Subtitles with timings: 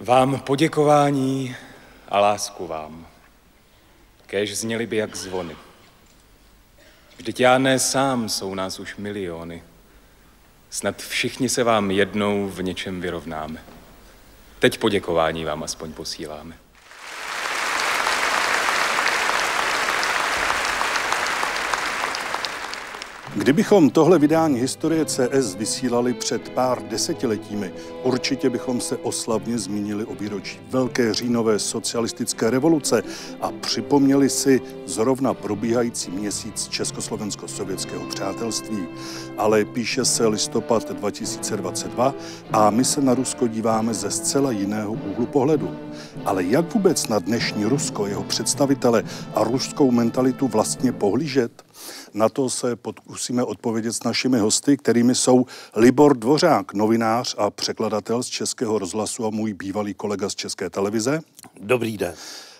[0.00, 1.56] Vám poděkování
[2.08, 3.06] a lásku vám,
[4.26, 5.56] kéž zněly by jak zvony.
[7.16, 9.62] Vždyť já ne sám, jsou nás už miliony.
[10.74, 13.62] Snad všichni se vám jednou v něčem vyrovnáme.
[14.58, 16.58] Teď poděkování vám aspoň posíláme.
[23.36, 30.14] Kdybychom tohle vydání historie CS vysílali před pár desetiletími, určitě bychom se oslavně zmínili o
[30.14, 33.02] výročí Velké říjnové socialistické revoluce
[33.40, 38.86] a připomněli si zrovna probíhající měsíc Československo-sovětského přátelství.
[39.38, 42.14] Ale píše se listopad 2022
[42.52, 45.70] a my se na Rusko díváme ze zcela jiného úhlu pohledu.
[46.24, 49.04] Ale jak vůbec na dnešní Rusko, jeho představitele
[49.34, 51.63] a ruskou mentalitu vlastně pohlížet?
[52.14, 55.46] Na to se pokusíme odpovědět s našimi hosty, kterými jsou
[55.76, 61.20] Libor Dvořák, novinář a překladatel z Českého rozhlasu a můj bývalý kolega z České televize.
[61.60, 62.14] Dobrý den.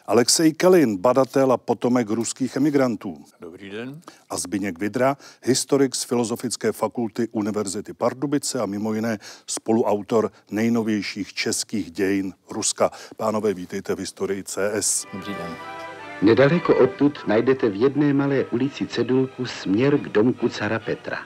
[0.07, 3.25] Alexej Kelin, badatel a potomek ruských emigrantů.
[3.41, 4.01] Dobrý den.
[4.31, 11.91] A Zbyněk Vidra, historik z Filozofické fakulty Univerzity Pardubice a mimo jiné spoluautor nejnovějších českých
[11.91, 12.91] dějin Ruska.
[13.17, 15.07] Pánové, vítejte v historii CS.
[15.13, 15.84] Dobrý den.
[16.25, 21.19] Nedaleko odtud najdete v jedné malé ulici cedulku směr k domku cara Petra.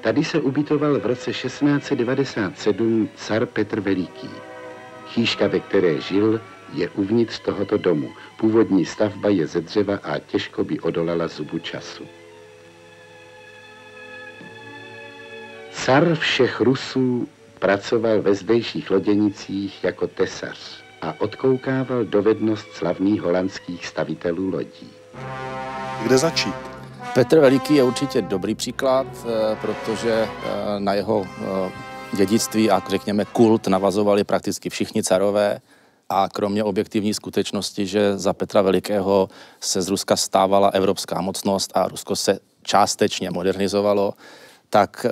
[0.00, 4.30] Tady se ubytoval v roce 1697 car Petr Veliký.
[5.06, 6.40] Chýška, ve které žil,
[6.72, 8.12] je uvnitř tohoto domu.
[8.38, 12.04] Původní stavba je ze dřeva a těžko by odolala zubu času.
[15.72, 17.28] Car všech Rusů
[17.62, 20.58] pracoval ve zdejších loděnicích jako tesař
[21.02, 24.90] a odkoukával dovednost slavných holandských stavitelů lodí.
[26.02, 26.54] Kde začít?
[27.14, 30.28] Petr Veliký je určitě dobrý příklad, eh, protože eh,
[30.78, 31.70] na jeho eh,
[32.16, 35.58] dědictví a řekněme kult navazovali prakticky všichni carové
[36.08, 39.28] a kromě objektivní skutečnosti, že za Petra Velikého
[39.60, 44.14] se z Ruska stávala evropská mocnost a Rusko se částečně modernizovalo,
[44.72, 45.06] tak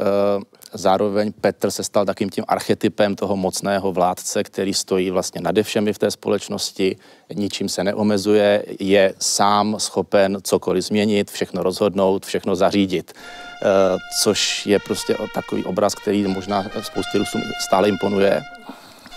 [0.72, 5.92] zároveň Petr se stal takým tím archetypem toho mocného vládce, který stojí vlastně nade všemi
[5.92, 6.96] v té společnosti,
[7.34, 13.12] ničím se neomezuje, je sám schopen cokoliv změnit, všechno rozhodnout, všechno zařídit.
[13.12, 18.42] Eh, což je prostě takový obraz, který možná spoustě Rusů stále imponuje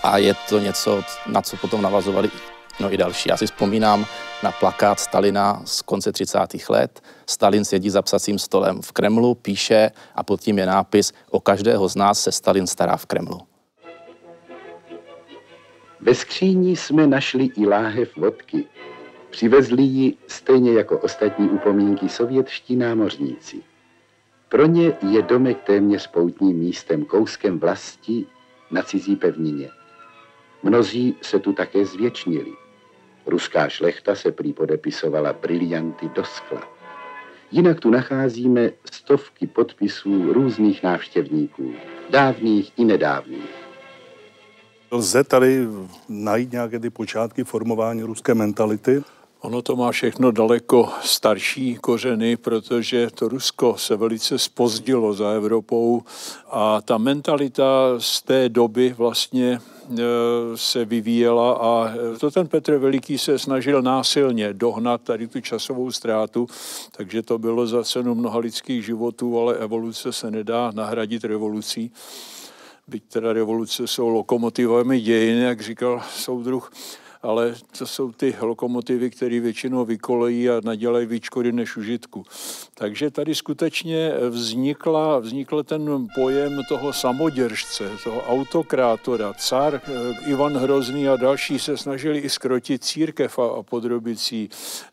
[0.02, 2.30] a je to něco, na co potom navazovali
[2.80, 3.28] no i další.
[3.28, 4.06] Já si vzpomínám
[4.42, 6.38] na plakát Stalina z konce 30.
[6.68, 7.02] let.
[7.26, 11.88] Stalin sedí za psacím stolem v Kremlu, píše a pod tím je nápis O každého
[11.88, 13.40] z nás se Stalin stará v Kremlu.
[16.00, 18.64] Ve skříni jsme našli i láhev vodky.
[19.30, 23.62] Přivezli ji stejně jako ostatní upomínky sovětští námořníci.
[24.48, 28.26] Pro ně je domek téměř poutním místem, kouskem vlasti
[28.70, 29.70] na cizí pevnině.
[30.62, 32.63] Mnozí se tu také zvětšnili.
[33.26, 36.62] Ruská šlechta se prý podepisovala brilianty do skla.
[37.50, 41.72] Jinak tu nacházíme stovky podpisů různých návštěvníků,
[42.10, 43.50] dávných i nedávných.
[44.90, 45.66] Lze tady
[46.08, 49.02] najít nějaké ty počátky formování ruské mentality?
[49.40, 56.02] Ono to má všechno daleko starší kořeny, protože to Rusko se velice spozdilo za Evropou
[56.50, 59.60] a ta mentalita z té doby vlastně
[60.54, 66.46] se vyvíjela a to ten Petr Veliký se snažil násilně dohnat tady tu časovou ztrátu,
[66.96, 71.92] takže to bylo za cenu mnoha lidských životů, ale evoluce se nedá nahradit revolucí.
[72.88, 76.72] Byť teda revoluce jsou lokomotivami dějin, jak říkal soudruh,
[77.24, 82.24] ale to jsou ty lokomotivy, které většinou vykolejí a nadělají víc škody než užitku.
[82.74, 89.32] Takže tady skutečně vznikla, vznikl ten pojem toho samoděržce, toho autokrátora.
[89.38, 93.64] Cár eh, Ivan Hrozný a další se snažili i skrotit církev a
[94.14, 94.48] si.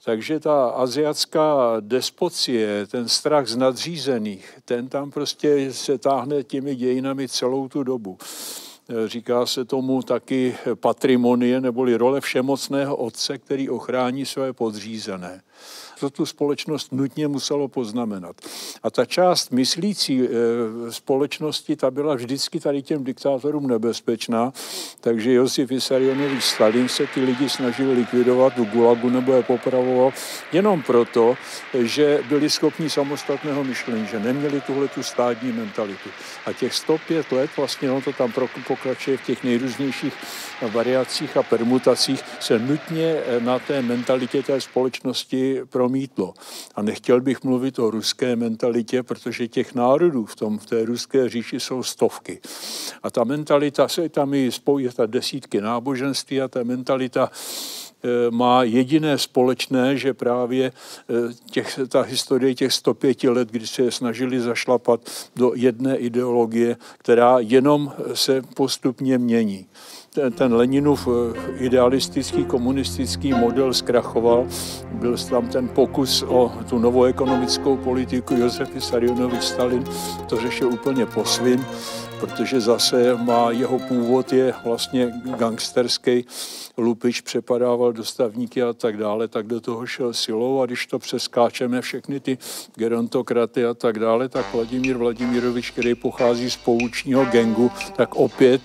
[0.05, 7.27] Takže ta aziatská despocie, ten strach z nadřízených, ten tam prostě se táhne těmi dějinami
[7.27, 8.17] celou tu dobu.
[9.05, 15.41] Říká se tomu taky patrimonie neboli role všemocného otce, který ochrání své podřízené
[16.01, 18.35] to tu společnost nutně muselo poznamenat.
[18.83, 20.27] A ta část myslící e,
[20.89, 24.53] společnosti, ta byla vždycky tady těm diktátorům nebezpečná,
[25.01, 30.13] takže Josif Vysarionovич Stalin se ty lidi snažil likvidovat do Gulagu nebo je popravoval
[30.51, 31.35] jenom proto,
[31.73, 36.09] že byli schopni samostatného myšlení, že neměli tuhle tu státní mentalitu.
[36.45, 38.33] A těch 105 let, vlastně on to tam
[38.67, 40.13] pokračuje v těch nejrůznějších
[40.61, 46.33] variacích a permutacích, se nutně na té mentalitě té společnosti pro promítlo.
[46.75, 51.29] A nechtěl bych mluvit o ruské mentalitě, protože těch národů v, tom, v té ruské
[51.29, 52.39] říši jsou stovky.
[53.03, 58.63] A ta mentalita se tam i spojí ta desítky náboženství a ta mentalita e, má
[58.63, 60.71] jediné společné, že právě e,
[61.51, 65.01] těch, ta historie těch 105 let, kdy se je snažili zašlapat
[65.35, 69.67] do jedné ideologie, která jenom se postupně mění
[70.13, 74.47] ten, ten Leninův eh, idealistický komunistický model zkrachoval.
[74.91, 79.83] Byl tam ten pokus o tu novou ekonomickou politiku Josef Vissarionovič Stalin,
[80.29, 81.65] to řešil úplně po svým
[82.21, 86.25] protože zase má jeho původ je vlastně gangsterský,
[86.77, 91.81] lupič přepadával dostavníky a tak dále, tak do toho šel silou a když to přeskáčeme
[91.81, 92.37] všechny ty
[92.75, 98.61] gerontokraty a tak dále, tak Vladimír Vladimirovič, který pochází z poučního gengu, tak opět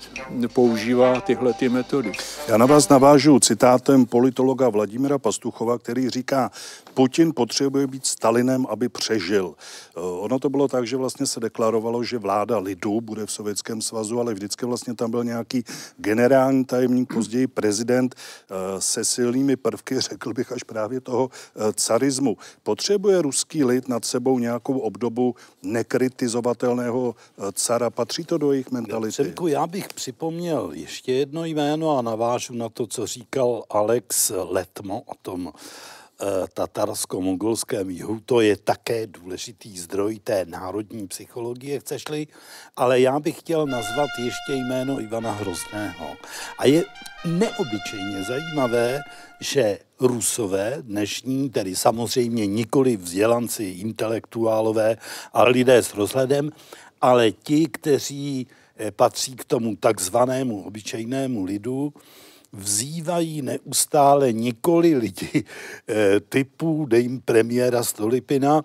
[0.52, 2.12] používá tyhle ty metody.
[2.48, 6.50] Já na vás navážu citátem politologa Vladimira Pastuchova, který říká,
[6.96, 9.54] Putin potřebuje být Stalinem, aby přežil.
[9.96, 13.82] Eh, ono to bylo tak, že vlastně se deklarovalo, že vláda lidu bude v Sovětském
[13.82, 15.64] svazu, ale vždycky vlastně tam byl nějaký
[15.96, 22.36] generální tajemník, později prezident eh, se silnými prvky, řekl bych až právě toho eh, carismu.
[22.62, 27.14] Potřebuje ruský lid nad sebou nějakou obdobu nekritizovatelného
[27.52, 27.90] cara?
[27.90, 29.12] Patří to do jejich mentality?
[29.12, 35.00] Semku, já bych připomněl ještě jedno jméno a navážu na to, co říkal Alex Letmo
[35.06, 35.52] o tom
[36.54, 38.20] tatarsko-mongolském jihu.
[38.26, 42.26] To je také důležitý zdroj té národní psychologie, chceš-li.
[42.76, 46.16] Ale já bych chtěl nazvat ještě jméno Ivana Hrozného.
[46.58, 46.84] A je
[47.24, 49.00] neobyčejně zajímavé,
[49.40, 54.96] že Rusové dnešní, tedy samozřejmě nikoli vzdělanci, intelektuálové,
[55.32, 56.50] ale lidé s rozhledem,
[57.00, 58.46] ale ti, kteří
[58.76, 61.92] eh, patří k tomu takzvanému obyčejnému lidu,
[62.56, 68.64] vzývají neustále nikoli lidi eh, typu, dej premiéra Stolipina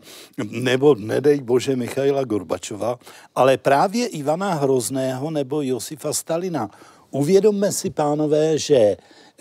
[0.51, 2.99] nebo nedej bože Michaila Gorbačova,
[3.35, 6.69] ale právě Ivana Hrozného nebo Josifa Stalina.
[7.11, 8.97] Uvědomme si, pánové, že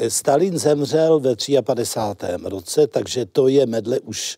[0.08, 2.32] Stalin zemřel ve 53.
[2.44, 4.36] roce, takže to je medle už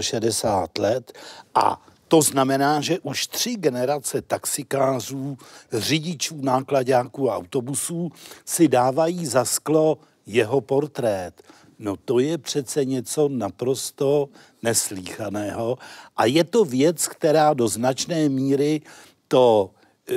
[0.00, 1.12] 69 let
[1.54, 5.38] a to znamená, že už tři generace taxikářů,
[5.72, 8.10] řidičů, nákladáků a autobusů
[8.44, 11.32] si dávají za sklo jeho portrét.
[11.78, 14.28] No to je přece něco naprosto
[14.62, 15.78] neslíchaného
[16.16, 18.80] a je to věc, která do značné míry
[19.28, 19.70] to
[20.08, 20.14] eh,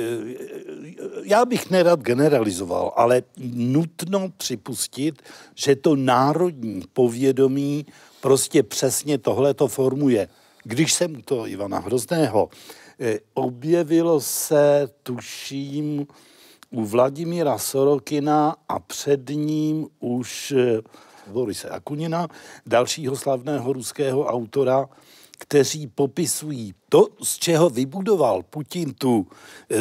[1.22, 3.22] já bych nerad generalizoval, ale
[3.54, 5.22] nutno připustit,
[5.54, 7.86] že to národní povědomí
[8.20, 10.28] prostě přesně tohle to formuje.
[10.68, 12.48] Když jsem to Ivana Hrozného,
[13.00, 16.06] eh, objevilo se, tuším,
[16.70, 20.80] u Vladimíra Sorokina a před ním už eh,
[21.26, 22.28] Borise Akunina,
[22.66, 24.88] dalšího slavného ruského autora,
[25.38, 29.26] kteří popisují to, z čeho vybudoval Putin tu
[29.70, 29.76] eh,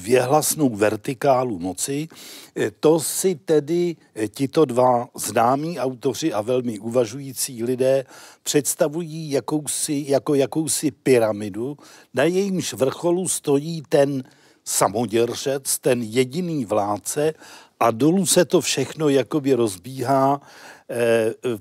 [0.00, 2.08] věhlasnou vertikálu moci,
[2.56, 8.04] eh, to si tedy eh, tito dva známí autoři a velmi uvažující lidé
[8.42, 11.76] představují jakousi, jako jakousi pyramidu,
[12.14, 14.24] na jejímž vrcholu stojí ten
[14.64, 17.34] samoděržec, ten jediný vládce
[17.80, 20.40] a dolů se to všechno jakoby rozbíhá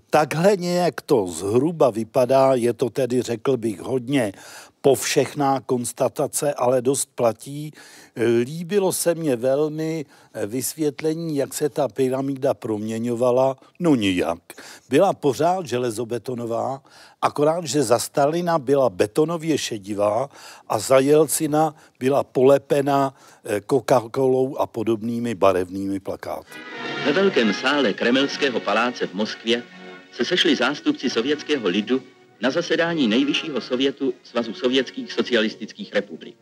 [0.09, 4.31] takhle nějak to zhruba vypadá, je to tedy, řekl bych, hodně
[4.81, 7.71] povšechná konstatace, ale dost platí.
[8.43, 10.05] Líbilo se mně velmi
[10.45, 13.57] vysvětlení, jak se ta pyramída proměňovala.
[13.79, 14.39] No nijak.
[14.89, 16.81] Byla pořád železobetonová,
[17.21, 20.29] akorát, že za Stalina byla betonově šedivá
[20.69, 23.13] a za Jelcina byla polepena
[23.45, 26.53] eh, Coca-Colou a podobnými barevnými plakáty.
[27.05, 29.63] Ve velkém sále Kremelského paláce v Moskvě
[30.11, 32.01] se sešli zástupci sovětského lidu
[32.41, 36.37] na zasedání nejvyššího sovětu Svazu sovětských socialistických republik.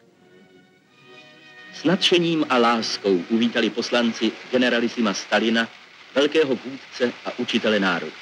[1.74, 5.68] S nadšením a láskou uvítali poslanci generalisima Stalina,
[6.16, 8.16] velkého vůdce a učitele národa.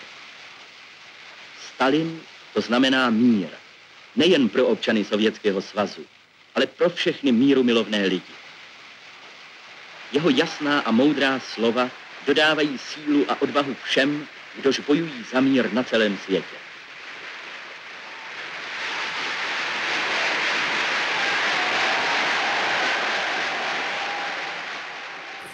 [1.73, 2.21] Stalin
[2.53, 3.47] to znamená mír,
[4.15, 6.05] nejen pro občany Sovětského svazu,
[6.55, 8.33] ale pro všechny míru milovné lidi.
[10.11, 11.91] jeho jasná a moudrá slova
[12.27, 16.64] dodávají sílu a odvahu všem, kdož bojují za mír na celém světě.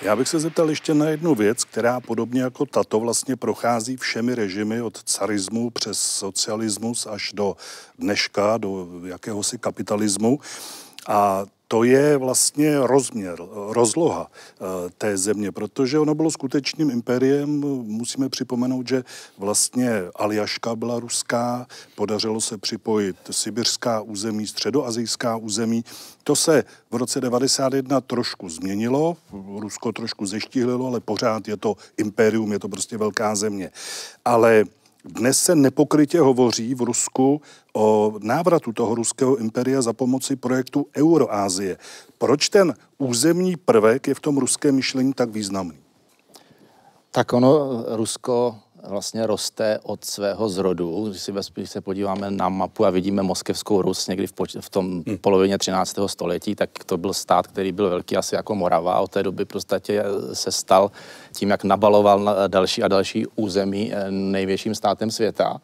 [0.02, 4.36] Já bych se zeptal ještě na jednu věc, která podobně jako tato vlastně prochází všemi
[4.36, 7.56] režimy od carismu přes socialismus až do
[8.00, 10.40] dneška, do jakéhosi kapitalismu.
[11.08, 17.60] A to je vlastně rozměr, rozloha eh, té země, protože ono bylo skutečným impériem.
[17.88, 19.04] Musíme připomenout, že
[19.38, 25.86] vlastně Aljaška byla ruská, podařilo se připojit sibirská území, středoazijská území.
[26.24, 29.18] To se v roce 91 trošku změnilo,
[29.60, 33.72] Rusko trošku zeštihlilo, ale pořád je to impérium, je to prostě velká země.
[34.26, 34.66] Ale
[35.06, 37.42] dnes se nepokrytě hovoří v Rusku
[37.74, 41.78] o návratu toho ruského imperia za pomoci projektu Euroázie.
[42.18, 45.78] Proč ten územní prvek je v tom ruském myšlení tak významný?
[47.12, 48.56] Tak ono, Rusko
[48.88, 51.10] vlastně roste od svého zrodu.
[51.10, 54.70] Když si když se podíváme na mapu a vidíme Moskevskou Rus někdy v, poč- v
[54.70, 55.18] tom hmm.
[55.18, 56.00] polovině 13.
[56.08, 59.00] století, tak to byl stát, který byl velký asi jako Morava.
[59.00, 60.92] Od té doby prostě se stal
[61.34, 65.62] tím, jak nabaloval na další a další území eh, největším státem světa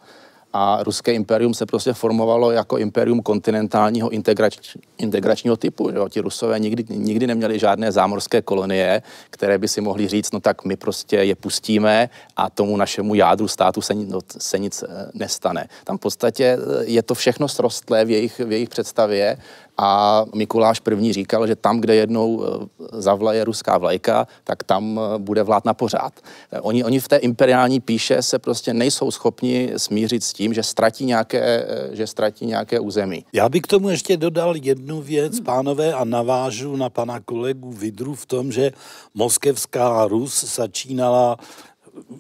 [0.53, 5.89] a ruské imperium se prostě formovalo jako imperium kontinentálního integrač, integračního typu.
[5.89, 6.09] Jo.
[6.09, 10.65] Ti rusové nikdy, nikdy neměli žádné zámorské kolonie, které by si mohli říct, no tak
[10.65, 15.67] my prostě je pustíme a tomu našemu jádru státu se, no, se nic eh, nestane.
[15.83, 19.37] Tam v podstatě eh, je to všechno srostlé v jejich, v jejich představě
[19.77, 25.17] a Mikuláš první říkal, že tam, kde jednou eh, zavlaje ruská vlajka, tak tam eh,
[25.17, 26.13] bude vlád na pořád.
[26.51, 30.63] Eh, oni, oni v té imperiální píše se prostě nejsou schopni smířit s tím, že
[30.63, 33.25] ztratí nějaké, že ztratí nějaké území.
[33.33, 38.15] Já bych k tomu ještě dodal jednu věc, pánové, a navážu na pana kolegu Vidru
[38.15, 38.71] v tom, že
[39.13, 41.37] moskevská Rus začínala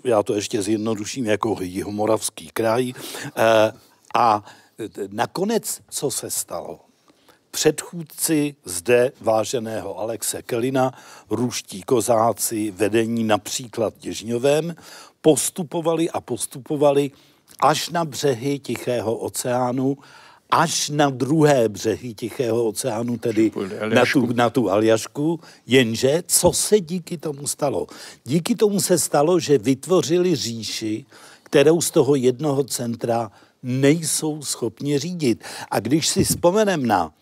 [0.03, 2.93] já to ještě zjednoduším jako jihomoravský kraj.
[4.15, 4.43] A
[5.11, 6.86] nakonec, co se stalo?
[7.57, 10.93] Předchůdci zde váženého Alexe Kelina,
[11.29, 14.75] ruští kozáci, vedení například Děžňovém,
[15.21, 17.11] postupovali a postupovali
[17.59, 19.97] až na břehy Tichého oceánu,
[20.49, 23.51] až na druhé břehy Tichého oceánu, tedy
[23.93, 27.87] na tu, na tu Aljašku, jenže co se díky tomu stalo?
[28.23, 31.05] Díky tomu se stalo, že vytvořili říši,
[31.43, 33.31] kterou z toho jednoho centra
[33.63, 35.43] nejsou schopni řídit.
[35.71, 37.13] A když si vzpomenem na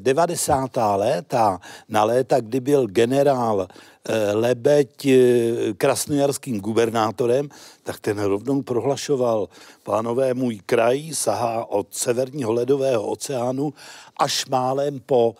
[0.00, 0.76] 90.
[0.76, 3.68] Eh, léta, na léta, kdy byl generál
[4.08, 7.48] eh, Lebeť eh, krasnojarským gubernátorem,
[7.82, 9.48] tak ten rovnou prohlašoval,
[9.82, 13.74] pánové, můj kraj sahá od severního ledového oceánu
[14.20, 15.34] až málem po,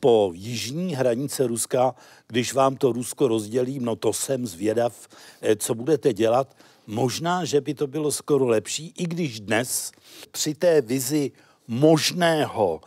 [0.00, 1.94] po jižní hranice Ruska.
[2.28, 5.08] Když vám to Rusko rozdělím, no to jsem zvědav,
[5.56, 6.56] co budete dělat.
[6.86, 9.92] Možná, že by to bylo skoro lepší, i když dnes
[10.30, 11.32] při té vizi
[11.68, 12.80] možného,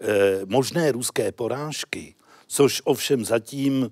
[0.00, 2.14] eh, možné ruské porážky,
[2.46, 3.90] což ovšem zatím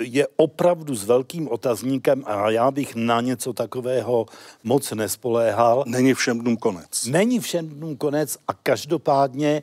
[0.00, 4.26] je opravdu s velkým otazníkem a já bych na něco takového
[4.64, 5.84] moc nespoléhal.
[5.86, 7.06] Není všem dnům konec.
[7.06, 9.62] Není všem dnům konec a každopádně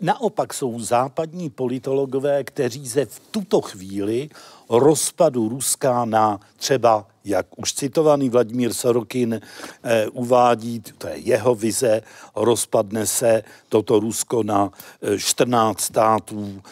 [0.00, 4.28] naopak jsou západní politologové, kteří se v tuto chvíli
[4.70, 9.40] rozpadu Ruska na třeba, jak už citovaný Vladimír Sorokin
[9.82, 12.02] eh, uvádí, to je jeho vize,
[12.36, 14.70] rozpadne se toto Rusko na
[15.18, 16.62] 14 eh, států,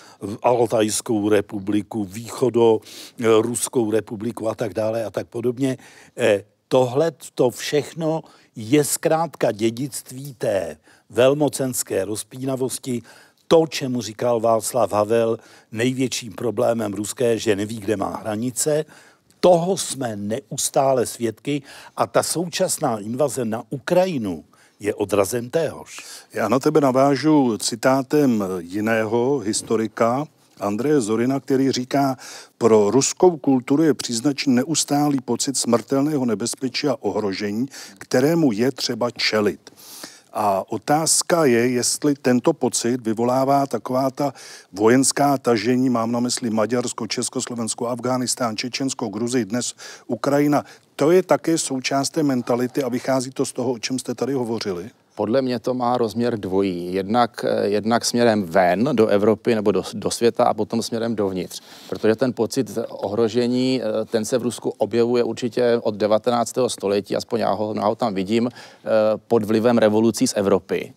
[0.42, 5.78] Altajskou republiku, východo eh, Ruskou republiku a tak dále a tak podobně.
[6.16, 8.22] Eh, tohle to všechno
[8.56, 10.76] je zkrátka dědictví té
[11.10, 13.02] velmocenské rozpínavosti,
[13.48, 15.38] to, čemu říkal Václav Havel,
[15.72, 18.84] největším problémem ruské, že neví, kde má hranice,
[19.40, 21.62] toho jsme neustále svědky
[21.96, 24.44] a ta současná invaze na Ukrajinu
[24.80, 26.06] je odrazem téhož.
[26.32, 30.26] Já na tebe navážu citátem jiného historika,
[30.60, 32.16] Andreje Zorina, který říká,
[32.58, 39.70] pro ruskou kulturu je příznačný neustálý pocit smrtelného nebezpečí a ohrožení, kterému je třeba čelit.
[40.32, 44.34] A otázka je, jestli tento pocit vyvolává taková ta
[44.72, 49.74] vojenská tažení, mám na mysli Maďarsko, Československo, Afghánistán, Čečensko, Gruzii, dnes
[50.06, 50.64] Ukrajina.
[50.96, 54.32] To je také součást té mentality a vychází to z toho, o čem jste tady
[54.32, 54.90] hovořili?
[55.16, 56.94] Podle mě to má rozměr dvojí.
[56.94, 61.60] Jednak, eh, jednak směrem ven do Evropy nebo do, do světa a potom směrem dovnitř.
[61.88, 66.68] Protože ten pocit ohrožení, eh, ten se v Rusku objevuje určitě od 19.
[66.68, 68.88] století, aspoň já ho, já ho tam vidím, eh,
[69.28, 70.92] pod vlivem revolucí z Evropy.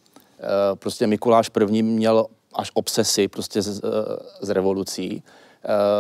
[0.75, 1.83] Prostě Mikuláš I.
[1.83, 3.81] měl až obsesy prostě z,
[4.41, 5.23] z revolucí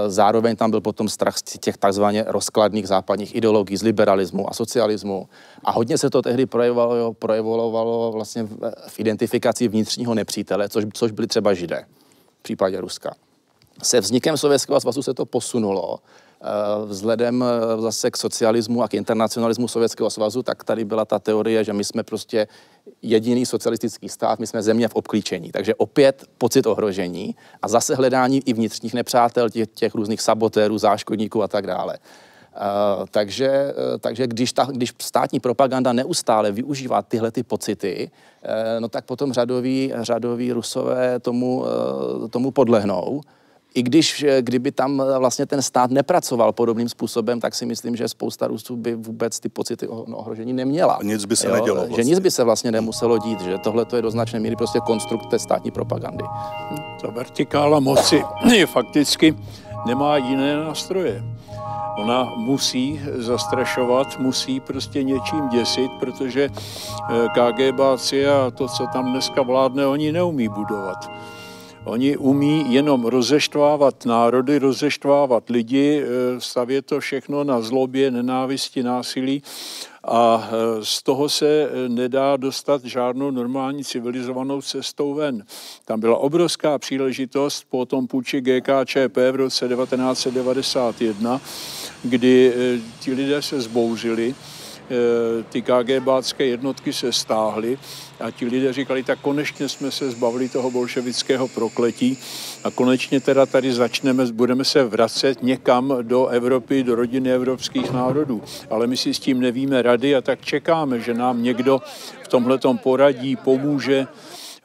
[0.07, 5.29] Zároveň tam byl potom strach z těch takzvaně rozkladných západních ideologií, z liberalismu a socialismu.
[5.63, 8.43] A hodně se to tehdy projevovalo, projevovalo vlastně
[8.87, 11.85] v, identifikaci vnitřního nepřítele, což, což byli třeba židé
[12.39, 13.15] v případě Ruska.
[13.83, 16.28] Se vznikem Sovětského svazu se to posunulo Eh,
[16.85, 21.63] vzhledem eh, zase k socialismu a k internacionalismu Sovětského svazu, tak tady byla ta teorie,
[21.63, 22.47] že my jsme prostě
[23.01, 25.51] jediný socialistický stát, my jsme země v obklíčení.
[25.51, 31.43] Takže opět pocit ohrožení a zase hledání i vnitřních nepřátel, těch, těch různých sabotérů, záškodníků
[31.43, 31.97] a tak dále.
[31.99, 38.11] Uh, takže, uh, takže když, ta, když státní propaganda neustále využívá tyhle ty pocity,
[38.43, 41.65] uh, no tak potom řadoví, řadoví rusové tomu,
[42.29, 43.21] tomu podlehnou
[43.73, 48.47] i když, kdyby tam vlastně ten stát nepracoval podobným způsobem, tak si myslím, že spousta
[48.47, 50.93] Rusů by vůbec ty pocity ohrožení neměla.
[50.93, 51.53] A nic by se jo?
[51.53, 51.77] nedělo.
[51.77, 51.95] Vlastně.
[51.95, 55.29] Že nic by se vlastně nemuselo dít, že tohle je do značné míry prostě konstrukt
[55.29, 56.23] té státní propagandy.
[57.01, 58.23] Ta vertikála moci
[58.55, 59.35] je fakticky
[59.85, 61.23] nemá jiné nástroje.
[61.97, 69.41] Ona musí zastrašovat, musí prostě něčím děsit, protože eh, KGBáci a to, co tam dneska
[69.41, 71.11] vládne, oni neumí budovat.
[71.85, 79.43] Oni umí jenom rozeštvávat národy, rozeštvávat lidi, eh, stavět to všechno na zlobě, nenávisti, násilí
[80.03, 85.45] a eh, z toho se eh, nedá dostat žádnou normální civilizovanou cestou ven.
[85.85, 91.41] Tam byla obrovská příležitost po tom půči GKČP v roce 1991,
[92.03, 92.53] kdy
[92.99, 94.35] ti lidé se zbouřili,
[95.49, 97.77] ty KGBácké jednotky se stáhly
[98.19, 102.17] a ti lidé říkali, tak konečně jsme se zbavili toho bolševického prokletí
[102.63, 108.41] a konečně teda tady začneme, budeme se vracet někam do Evropy, do rodiny evropských národů.
[108.69, 111.81] Ale my si s tím nevíme rady a tak čekáme, že nám někdo
[112.23, 114.07] v tomhletom poradí, pomůže.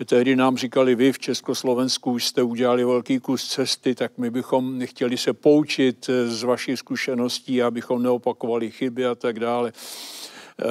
[0.05, 4.87] Tehdy nám říkali, vy v Československu už jste udělali velký kus cesty, tak my bychom
[4.87, 9.73] chtěli se poučit z vašich zkušeností, abychom neopakovali chyby a tak dále.
[10.59, 10.65] Eh,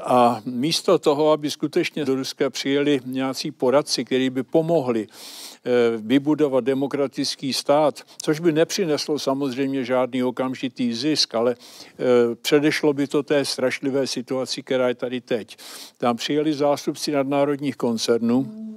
[0.00, 6.64] a místo toho, aby skutečně do Ruska přijeli nějací poradci, kteří by pomohli eh, vybudovat
[6.64, 13.44] demokratický stát, což by nepřineslo samozřejmě žádný okamžitý zisk, ale eh, předešlo by to té
[13.44, 15.56] strašlivé situaci, která je tady teď.
[15.98, 18.69] Tam přijeli zástupci nadnárodních koncernů,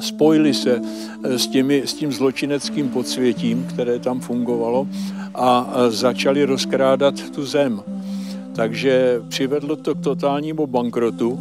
[0.00, 0.80] spojili se
[1.22, 4.88] s, těmi, s tím zločineckým podsvětím, které tam fungovalo
[5.34, 7.82] a začali rozkrádat tu zem.
[8.56, 11.40] Takže přivedlo to k totálnímu bankrotu.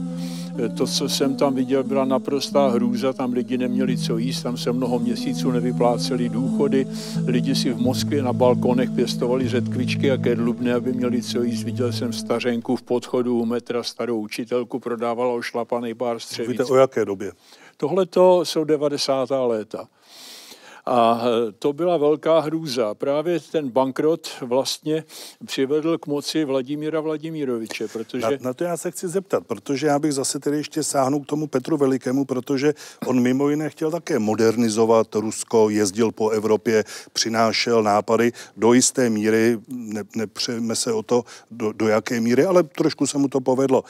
[0.77, 4.71] To, co jsem tam viděl, byla naprostá hrůza, tam lidi neměli co jíst, tam se
[4.71, 6.87] mnoho měsíců nevypláceli důchody,
[7.25, 11.63] lidi si v Moskvě na balkonech pěstovali řetkvičky a kedlubny, aby měli co jíst.
[11.63, 16.51] Viděl jsem stařenku v podchodu u metra, starou učitelku, prodávala ošlapaný pár střevíc.
[16.51, 17.31] Víte o jaké době?
[17.77, 19.29] Tohle to jsou 90.
[19.29, 19.87] léta.
[20.85, 22.93] A e, to byla velká hrůza.
[22.93, 25.03] Právě ten bankrot vlastně
[25.45, 28.21] přivedl k moci Vladimíra Vladimíroviče, protože...
[28.21, 31.25] Na, na to já se chci zeptat, protože já bych zase tedy ještě sáhnul k
[31.25, 32.73] tomu Petru Velikému, protože
[33.07, 39.59] on mimo jiné chtěl také modernizovat Rusko, jezdil po Evropě, přinášel nápady do jisté míry,
[39.67, 43.83] ne, nepřejeme se o to, do, do jaké míry, ale trošku se mu to povedlo.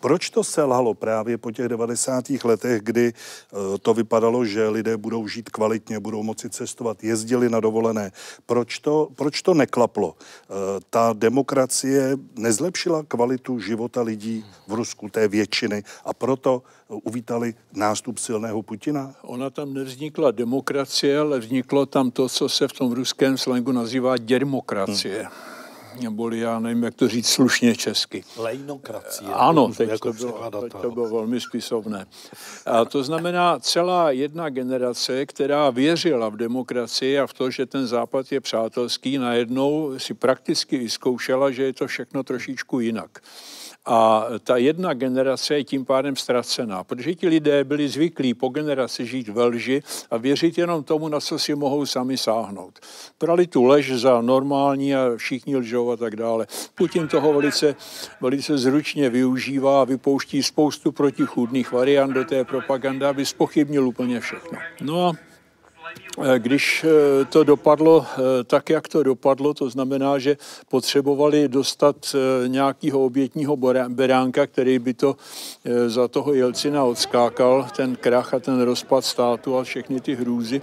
[0.00, 2.24] Proč to selhalo právě po těch 90.
[2.44, 7.60] letech, kdy eh, to vypadalo, že lidé budou žít kvalitně, budou moci cestovat, jezdili na
[7.60, 8.12] dovolené?
[8.46, 10.16] Proč to, proč to neklaplo?
[10.16, 10.54] Eh,
[10.90, 18.62] ta demokracie nezlepšila kvalitu života lidí v Rusku, té většiny, a proto uvítali nástup silného
[18.62, 19.14] Putina?
[19.22, 24.16] Ona tam nevznikla demokracie, ale vzniklo tam to, co se v tom ruském slangu nazývá
[24.16, 25.22] demokracie.
[25.22, 25.59] Hmm
[26.00, 28.24] neboli já nevím, jak to říct slušně česky.
[28.36, 29.30] Lejnokracie.
[29.32, 32.06] Ano, teď jako to, bylo, teď to bylo velmi spisovné.
[32.66, 37.86] A to znamená celá jedna generace, která věřila v demokracii a v to, že ten
[37.86, 43.22] západ je přátelský, najednou si prakticky vyzkoušela, že je to všechno trošičku jinak.
[43.86, 49.06] A ta jedna generace je tím pádem ztracená, protože ti lidé byli zvyklí po generaci
[49.06, 52.78] žít ve lži a věřit jenom tomu, na co si mohou sami sáhnout.
[53.20, 56.46] Brali tu lež za normální a všichni lžou a tak dále.
[56.74, 57.74] Putin toho velice,
[58.20, 64.58] velice zručně využívá a vypouští spoustu protichůdných variant do té propagandy, aby spochybnil úplně všechno.
[64.80, 65.29] No a
[66.38, 70.36] když eh, to dopadlo eh, tak, jak to dopadlo, to znamená, že
[70.68, 73.56] potřebovali dostat nějakého obětního
[73.88, 75.16] beránka, který by to
[75.86, 80.60] za toho Jelcina odskákal, ten krach a ten rozpad státu a všechny ty hrůzy,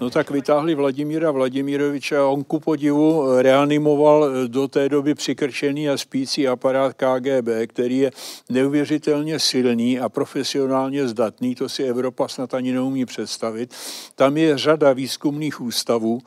[0.00, 5.96] no tak vytáhli Vladimíra Vladimíroviče a on ku podivu reanimoval do té doby přikrčený a
[5.96, 8.10] spící aparát KGB, který je
[8.48, 13.74] neuvěřitelně silný a profesionálně zdatný, to si Evropa snad ani neumí představit.
[14.14, 16.20] Tam je řada výzkumných ústavů,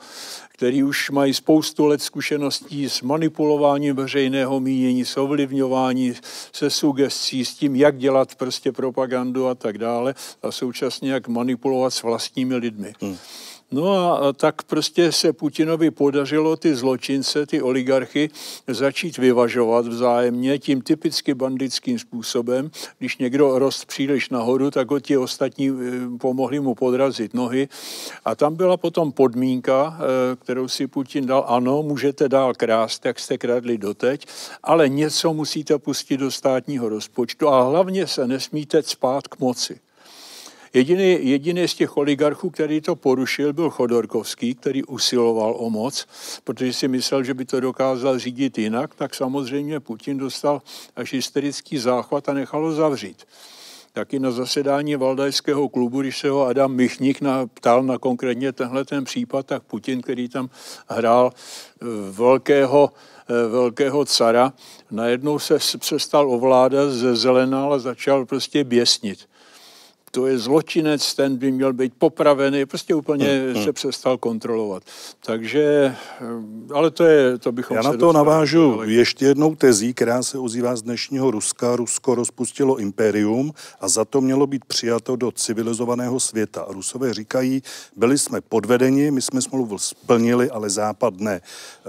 [0.52, 6.14] který už mají spoustu let zkušeností s manipulováním veřejného mínění, s ovlivňování,
[6.52, 11.94] se sugestí, s tím, jak dělat prostě propagandu a tak dále a současně jak manipulovat
[11.94, 12.92] s vlastními lidmi.
[13.00, 13.16] Hmm.
[13.72, 18.30] No a tak prostě se Putinovi podařilo ty zločince, ty oligarchy
[18.66, 22.70] začít vyvažovat vzájemně tím typicky bandickým způsobem.
[22.98, 27.68] Když někdo rost příliš nahoru, tak ho ti ostatní eh, pomohli mu podrazit nohy.
[28.24, 33.18] A tam byla potom podmínka, eh, kterou si Putin dal, ano, můžete dál krást, jak
[33.18, 34.26] jste kradli doteď,
[34.62, 39.80] ale něco musíte pustit do státního rozpočtu a hlavně se nesmíte spát k moci.
[40.74, 46.06] Jediný, jediný z těch oligarchů, který to porušil, byl Chodorkovský, který usiloval o moc,
[46.44, 50.62] protože si myslel, že by to dokázal řídit jinak, tak samozřejmě Putin dostal
[50.96, 53.24] až hysterický záchvat a nechal ho zavřít.
[53.92, 57.20] Taky na zasedání Valdajského klubu, když se ho Adam Michnik
[57.54, 60.50] ptal na konkrétně tenhle ten případ, tak Putin, který tam
[60.88, 62.92] hrál eh, velkého,
[63.28, 64.52] eh, velkého cara,
[64.90, 69.28] najednou se přestal ovládat, zelenal a začal prostě běsnit
[70.10, 73.64] to je zločinec, ten by měl být popravený, prostě úplně hmm, hmm.
[73.64, 74.82] se přestal kontrolovat.
[75.26, 78.92] Takže, eh, ale to je, to bychom Já na to navážu ale...
[78.92, 81.76] ještě jednou tezí, která se ozývá z dnešního Ruska.
[81.76, 86.66] Rusko rozpustilo impérium a za to mělo být přijato do civilizovaného světa.
[86.68, 87.62] Rusové říkají,
[87.96, 91.40] byli jsme podvedeni, my jsme smlouvu splnili, ale Západ ne.
[91.40, 91.88] Eh,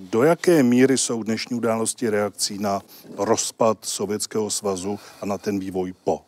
[0.00, 2.80] do jaké míry jsou dnešní události reakcí na
[3.18, 6.20] rozpad Sovětského svazu a na ten vývoj po?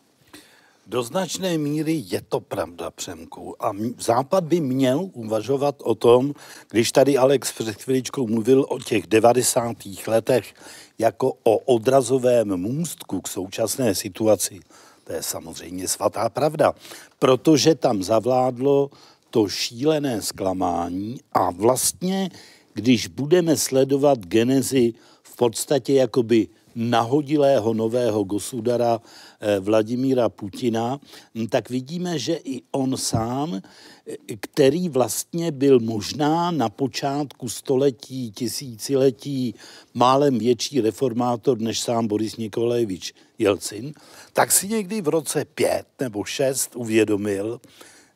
[0.88, 3.64] Do značné míry je to pravda, Přemku.
[3.64, 6.32] A Západ by měl uvažovat o tom,
[6.70, 9.76] když tady Alex před chviličkou mluvil o těch 90.
[10.06, 10.54] letech
[10.98, 14.60] jako o odrazovém můstku k současné situaci.
[15.04, 16.72] To je samozřejmě svatá pravda,
[17.18, 18.90] protože tam zavládlo
[19.30, 22.30] to šílené zklamání a vlastně,
[22.74, 29.00] když budeme sledovat genezi v podstatě jakoby nahodilého nového gosudara
[29.60, 31.00] Vladimíra Putina,
[31.34, 38.32] hm, tak vidíme, že i on sám, eh, který vlastně byl možná na počátku století,
[38.32, 39.54] tisíciletí
[39.94, 43.92] málem větší reformátor než sám Boris Nikolajevič Jelcin,
[44.32, 47.60] tak si někdy v roce pět nebo šest uvědomil,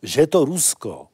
[0.03, 1.07] že to Rusko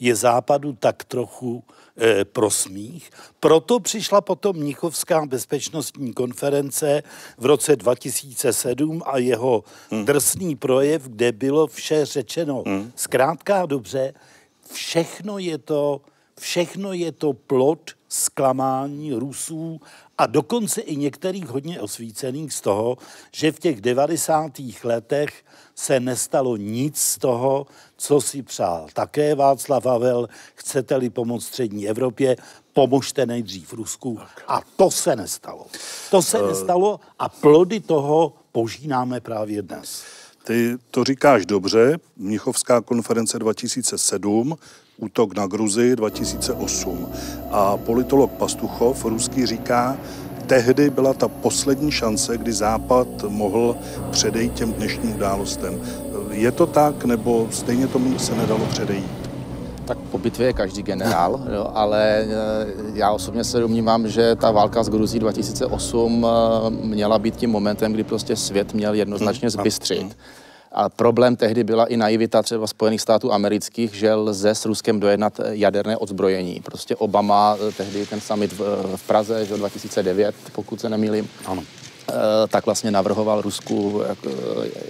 [0.00, 1.64] je západu tak trochu
[2.00, 3.10] e, pro smích.
[3.40, 7.02] Proto přišla potom Mnichovská bezpečnostní konference
[7.38, 10.04] v roce 2007 a jeho hmm.
[10.04, 12.62] drsný projev, kde bylo vše řečeno.
[12.66, 12.92] Hmm.
[12.96, 14.14] Zkrátka dobře,
[14.72, 16.00] všechno je to,
[16.40, 19.80] všechno je to plod zklamání Rusů
[20.18, 22.98] a dokonce i některých hodně osvícených z toho,
[23.32, 24.52] že v těch 90.
[24.84, 28.86] letech se nestalo nic z toho, co si přál.
[28.92, 32.36] Také Václav Havel, chcete-li pomoct střední Evropě,
[32.72, 34.20] pomožte nejdřív Rusku.
[34.48, 35.66] A to se nestalo.
[36.10, 40.02] To se uh, nestalo a plody toho požínáme právě dnes.
[40.48, 41.98] Ty to říkáš dobře.
[42.16, 44.56] Mnichovská konference 2007,
[44.96, 47.08] útok na Gruzi 2008.
[47.50, 49.98] A politolog Pastuchov, ruský, říká,
[50.46, 53.76] tehdy byla ta poslední šance, kdy Západ mohl
[54.10, 55.80] předejít těm dnešním událostem.
[56.30, 59.17] Je to tak, nebo stejně tomu se nedalo předejít?
[59.88, 62.26] Tak po bitvě je každý generál, jo, ale eh,
[62.94, 67.92] já osobně se domnívám, že ta válka s Gruzí 2008 eh, měla být tím momentem,
[67.92, 70.16] kdy prostě svět měl jednoznačně hmm, zbystřit.
[70.72, 75.40] A problém tehdy byla i naivita třeba Spojených států amerických, že lze s Ruskem dojednat
[75.50, 76.60] jaderné odzbrojení.
[76.64, 78.60] Prostě Obama eh, tehdy ten summit v,
[78.96, 81.87] v Praze, že 2009, pokud se nemýlím, ano eh,
[82.48, 84.16] tak vlastně navrhoval Rusku eh,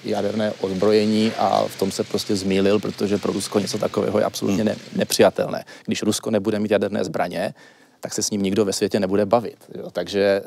[0.04, 4.64] jaderné odzbrojení a v tom se prostě zmýlil, protože pro Rusko něco takového je absolutně
[4.64, 5.64] ne, nepřijatelné.
[5.85, 7.54] Když Rusko nebude mít jaderné zbraně,
[8.00, 9.57] tak se s ním nikdo ve světě nebude bavit.
[9.74, 9.90] Jo.
[9.90, 10.42] Takže,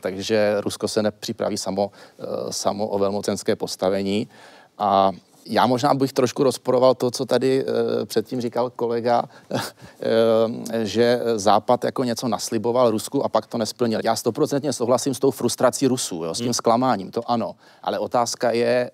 [0.00, 1.90] takže Rusko se nepřipraví samo,
[2.50, 4.28] samo o velmocenské postavení
[4.78, 5.10] a
[5.48, 9.24] já možná bych trošku rozporoval to, co tady e, předtím říkal kolega,
[10.72, 14.00] e, že Západ jako něco nasliboval Rusku a pak to nesplnil.
[14.04, 16.54] Já stoprocentně souhlasím s tou frustrací Rusů, jo, s tím hmm.
[16.54, 17.54] zklamáním, to ano.
[17.82, 18.90] Ale otázka je, e,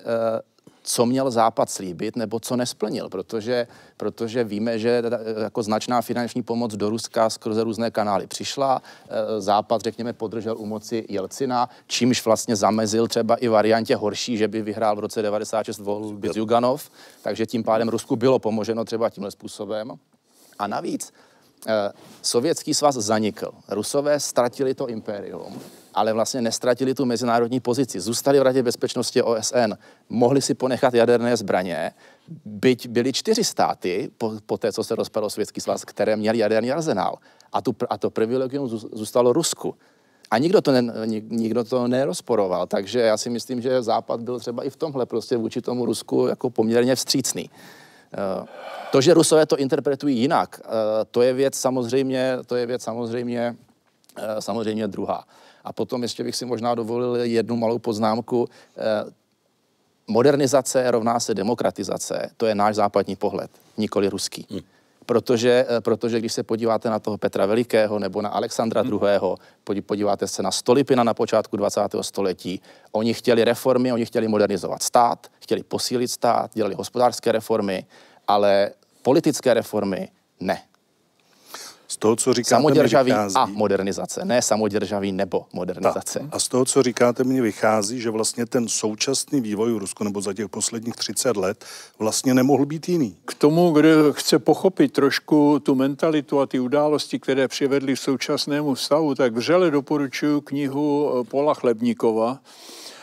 [0.82, 3.66] co měl Západ slíbit nebo co nesplnil, protože,
[3.96, 5.02] protože víme, že
[5.42, 8.82] jako značná finanční pomoc do Ruska skrze různé kanály přišla.
[9.08, 14.48] E, Západ, řekněme, podržel u moci Jelcina, čímž vlastně zamezil třeba i variantě horší, že
[14.48, 16.90] by vyhrál v roce 96 volby Zyuganov,
[17.22, 19.92] takže tím pádem Rusku bylo pomoženo třeba tímhle způsobem.
[20.58, 21.31] A navíc, e,
[22.22, 23.52] Sovětský svaz zanikl.
[23.68, 25.60] Rusové ztratili to impérium
[25.94, 28.00] ale vlastně nestratili tu mezinárodní pozici.
[28.00, 29.72] Zůstali v Radě bezpečnosti OSN,
[30.08, 31.92] mohli si ponechat jaderné zbraně,
[32.44, 36.72] byť byly čtyři státy, po, po té, co se rozpadl Sovětský svaz, které měli jaderný
[36.72, 37.18] arzenál.
[37.52, 39.74] A, tu, a to privilegium zůstalo Rusku.
[40.30, 40.92] A nikdo to, ne,
[41.28, 45.36] nikdo to nerozporoval, takže já si myslím, že Západ byl třeba i v tomhle prostě
[45.36, 47.50] vůči tomu Rusku jako poměrně vstřícný.
[48.12, 48.46] Eh,
[48.92, 50.68] to, že Rusové to interpretují jinak, eh,
[51.10, 53.56] to je věc samozřejmě, to je věc samozřejmě,
[54.18, 55.24] eh, samozřejmě druhá.
[55.64, 58.48] A potom ještě bych si možná dovolil jednu malou poznámku.
[60.06, 62.30] Modernizace rovná se demokratizace.
[62.36, 64.46] To je náš západní pohled, nikoli ruský.
[64.50, 64.62] Hmm
[65.06, 68.98] protože, eh, protože když se podíváte na toho Petra Velikého nebo na Alexandra II.,
[69.70, 69.82] hmm.
[69.82, 71.80] podíváte se na Stolipina na počátku 20.
[72.00, 72.60] století,
[72.92, 77.84] oni chtěli reformy, oni chtěli modernizovat stát, chtěli posílit stát, dělali hospodářské reformy,
[78.28, 78.70] ale
[79.02, 80.08] politické reformy
[80.40, 80.62] ne.
[81.92, 83.36] Z toho, co říkáte, samoděržaví vychází...
[83.36, 86.18] a modernizace, ne samoděržaví nebo modernizace.
[86.18, 86.28] Ta.
[86.32, 90.20] A z toho, co říkáte, mně vychází, že vlastně ten současný vývoj v Rusku nebo
[90.20, 91.64] za těch posledních 30 let
[91.98, 93.16] vlastně nemohl být jiný.
[93.24, 98.76] K tomu, kdo chce pochopit trošku tu mentalitu a ty události, které přivedly k současnému
[98.76, 102.38] stavu, tak vřele doporučuji knihu Pola Chlebníkova,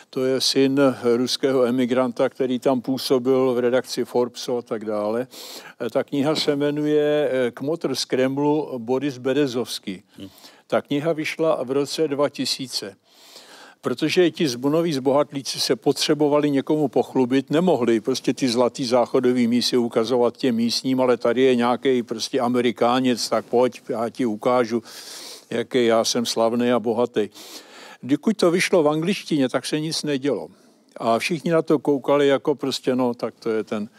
[0.10, 0.80] to je syn
[1.15, 5.28] ruského emigranta, který tam působil v redakci Forbesu a tak dále.
[5.91, 10.04] Ta kniha se jmenuje eh, Kmotr z Kremlu Boris Berezovský.
[10.67, 12.95] Ta kniha vyšla v roce 2000
[13.82, 20.38] protože ti zbunoví zbohatlíci se potřebovali někomu pochlubit, nemohli prostě ty zlatý záchodový mísy ukazovat
[20.38, 24.84] těm místním, ale tady je nějaký prostě amerikáněc, tak pojď, já ti ukážu,
[25.50, 27.30] jaký já jsem slavný a bohatý.
[28.03, 30.47] Dokud to vyšlo v angličtině, tak se nic nedělo.
[30.97, 33.89] A všichni na to koukali jako prostě, no, tak to je ten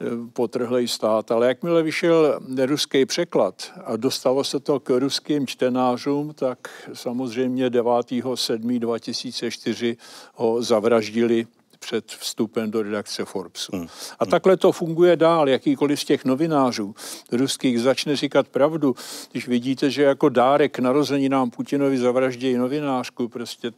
[0.00, 1.30] eh, potrhlej stát.
[1.30, 9.96] Ale jakmile vyšel ruský překlad a dostalo se to k ruským čtenářům, tak samozřejmě 9.7.2004
[10.34, 11.46] ho zavraždili
[11.82, 13.76] před vstupem do redakce Forbesu.
[13.76, 13.86] Hmm.
[14.18, 15.48] A takhle to funguje dál.
[15.48, 16.94] Jakýkoliv z těch novinářů
[17.32, 18.94] ruských začne říkat pravdu,
[19.32, 23.72] když vidíte, že jako dárek narozeninám Putinovi zavraždějí novinářku, prostě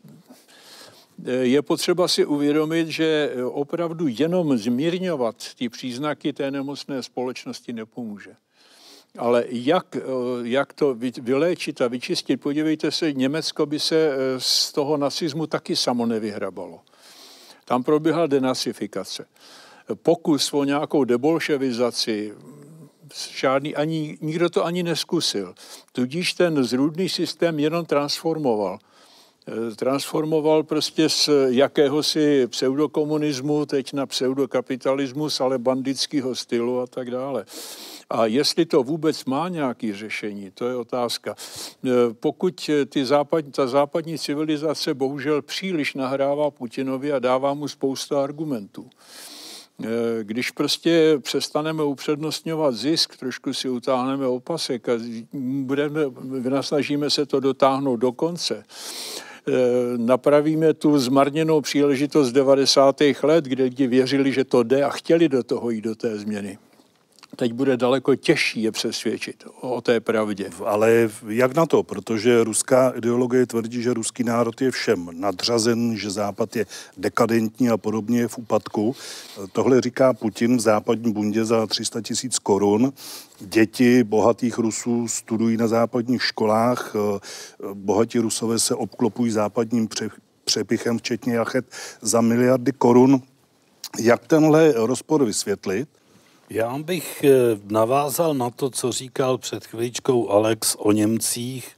[1.24, 8.36] eh, je potřeba si uvědomit, že opravdu jenom zmírňovat ty příznaky té nemocné společnosti nepomůže.
[9.18, 10.00] Ale jak, eh,
[10.42, 12.40] jak to vyléčit a vyčistit?
[12.40, 16.80] Podívejte se, Německo by se eh, z toho nacismu taky samo nevyhrabalo.
[17.64, 19.26] Tam proběhla denacifikace.
[19.94, 22.34] Pokus o nějakou debolševizaci,
[23.30, 25.54] žádný ani, nikdo to ani neskusil.
[25.92, 28.78] Tudíž ten zrůdný systém jenom transformoval.
[29.76, 37.44] Transformoval prostě z jakéhosi pseudokomunismu teď na pseudokapitalismus, ale bandického stylu a tak dále.
[38.10, 41.34] A jestli to vůbec má nějaké řešení, to je otázka.
[41.84, 48.16] E, pokud ty západ, ta západní civilizace bohužel příliš nahrává Putinovi a dává mu spoustu
[48.16, 48.90] argumentů,
[50.22, 54.92] když prostě přestaneme upřednostňovat zisk, trošku si utáhneme opasek a
[55.62, 56.00] budeme,
[56.40, 58.64] vynasnažíme se to dotáhnout do konce,
[59.96, 63.00] napravíme tu zmarněnou příležitost 90.
[63.22, 66.58] let, kde lidi věřili, že to jde a chtěli do toho jít do té změny
[67.34, 70.50] teď bude daleko těžší je přesvědčit o té pravdě.
[70.64, 71.82] Ale jak na to?
[71.82, 76.66] Protože ruská ideologie tvrdí, že ruský národ je všem nadřazen, že Západ je
[76.96, 78.96] dekadentní a podobně je v úpadku.
[79.52, 82.92] Tohle říká Putin v západní bundě za 300 tisíc korun.
[83.40, 86.96] Děti bohatých Rusů studují na západních školách.
[87.74, 89.88] Bohatí Rusové se obklopují západním
[90.44, 91.66] přepichem, včetně jachet,
[92.00, 93.22] za miliardy korun.
[94.00, 95.88] Jak tenhle rozpor vysvětlit?
[96.50, 97.30] Já bych eh,
[97.64, 101.76] navázal na to, co říkal před chvíličkou Alex o Němcích.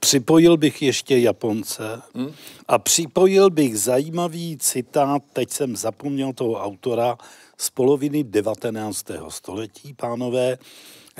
[0.00, 2.32] Připojil bych ještě Japonce hmm?
[2.68, 7.16] a připojil bych zajímavý citát, teď jsem zapomněl toho autora,
[7.58, 9.06] z poloviny 19.
[9.28, 10.58] století, pánové,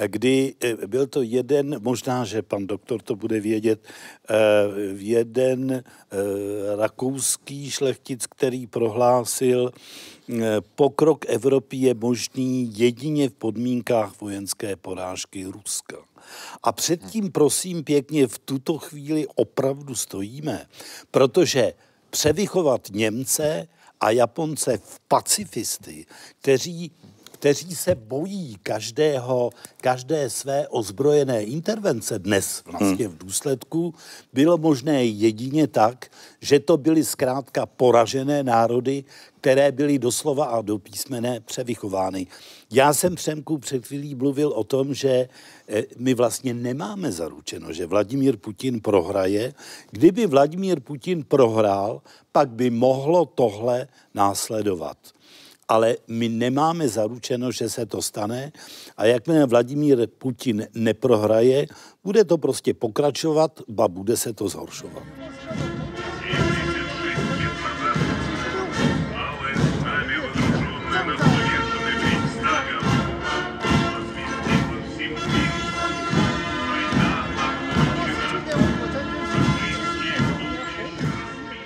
[0.06, 3.80] kdy eh, byl to jeden, možná, že pan doktor to bude vědět,
[4.30, 4.34] eh,
[4.96, 5.84] jeden
[6.76, 9.72] rakouský šlechtic, který prohlásil,
[10.74, 15.96] pokrok Evropy je možný jedině v podmínkách vojenské porážky Ruska.
[16.62, 20.66] A předtím, prosím pěkně, v tuto chvíli opravdu stojíme,
[21.10, 21.72] protože
[22.10, 23.68] převychovat Němce
[24.00, 26.06] a Japonce v pacifisty,
[26.40, 26.92] kteří
[27.42, 29.50] kteří se bojí každého,
[29.80, 33.94] každé své ozbrojené intervence dnes vlastně v důsledku,
[34.32, 36.06] bylo možné jedině tak,
[36.40, 39.04] že to byly zkrátka poražené národy,
[39.40, 42.26] které byly doslova a do písmene převychovány.
[42.70, 45.28] Já jsem Přemku před chvílí mluvil o tom, že
[45.68, 49.54] eh, my vlastně nemáme zaručeno, že Vladimír Putin prohraje.
[49.90, 52.02] Kdyby Vladimír Putin prohrál,
[52.32, 54.96] pak by mohlo tohle následovat
[55.72, 58.52] ale my nemáme zaručeno, že se to stane
[58.96, 61.66] a jakmile Vladimír Putin neprohraje,
[62.04, 65.02] bude to prostě pokračovat, ba bude se to zhoršovat.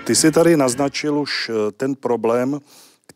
[0.04, 2.60] Ty jsi tady naznačil už eh, ten problém,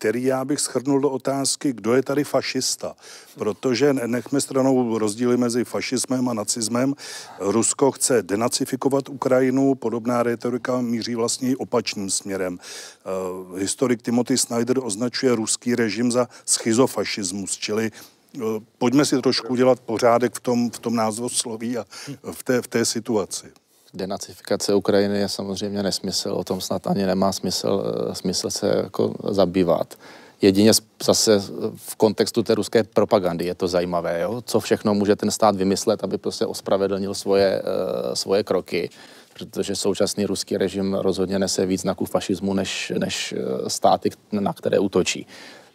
[0.01, 2.97] který já bych schrnul do otázky, kdo je tady fašista.
[3.39, 6.95] Protože nechme stranou rozdíly mezi fašismem a nacismem.
[7.39, 12.59] Rusko chce denacifikovat Ukrajinu, podobná retorika míří vlastně opačným směrem.
[12.59, 17.93] Uh, historik Timothy Snyder označuje ruský režim za schizofašismus, čili
[18.37, 18.43] uh,
[18.79, 21.85] pojďme si trošku udělat pořádek v tom, v tom názvu sloví a
[22.33, 23.60] v té, v té situaci
[23.95, 29.15] denacifikace Ukrajiny je samozřejmě nesmysl, o tom snad ani nemá smysl, eh, smysl se jako
[29.29, 29.95] zabývat.
[30.43, 30.73] Jedině
[31.05, 31.43] zase
[31.77, 34.43] v kontextu té ruské propagandy je to zajímavé, jo?
[34.47, 38.91] co všechno může ten stát vymyslet, aby prostě ospravedlnil svoje, uh, svoje kroky,
[39.35, 44.79] protože současný ruský režim rozhodně nese víc znaků fašismu než, než eh, státy, na které
[44.79, 45.27] útočí.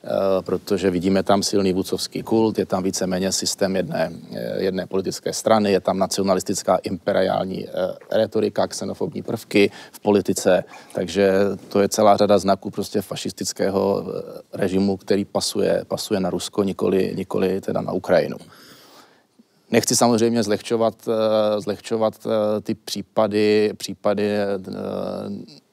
[0.06, 5.34] Eh, protože vidíme tam silný vůcovský kult, je tam víceméně systém jedné, eh, jedné politické
[5.34, 7.72] strany, je tam nacionalistická imperiální eh,
[8.12, 10.64] retorika, xenofobní prvky v politice,
[10.94, 11.32] takže
[11.70, 14.06] to je celá řada znaků prostě fašistického
[14.54, 18.38] režimu, který pasuje, pasuje na Rusko, nikoli, nikoli teda na Ukrajinu.
[19.72, 21.10] Nechci samozřejmě zlehčovat,
[21.60, 22.28] zlehčovat
[22.64, 24.30] ty případy, případy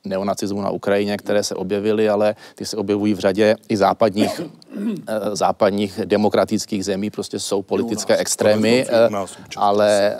[0.05, 5.37] neonacismu na Ukrajině, které se objevily, ale ty se objevují v řadě i západních, eh,
[5.37, 9.09] západních demokratických zemí, prostě jsou politické extrémy, eh,
[9.57, 10.16] ale,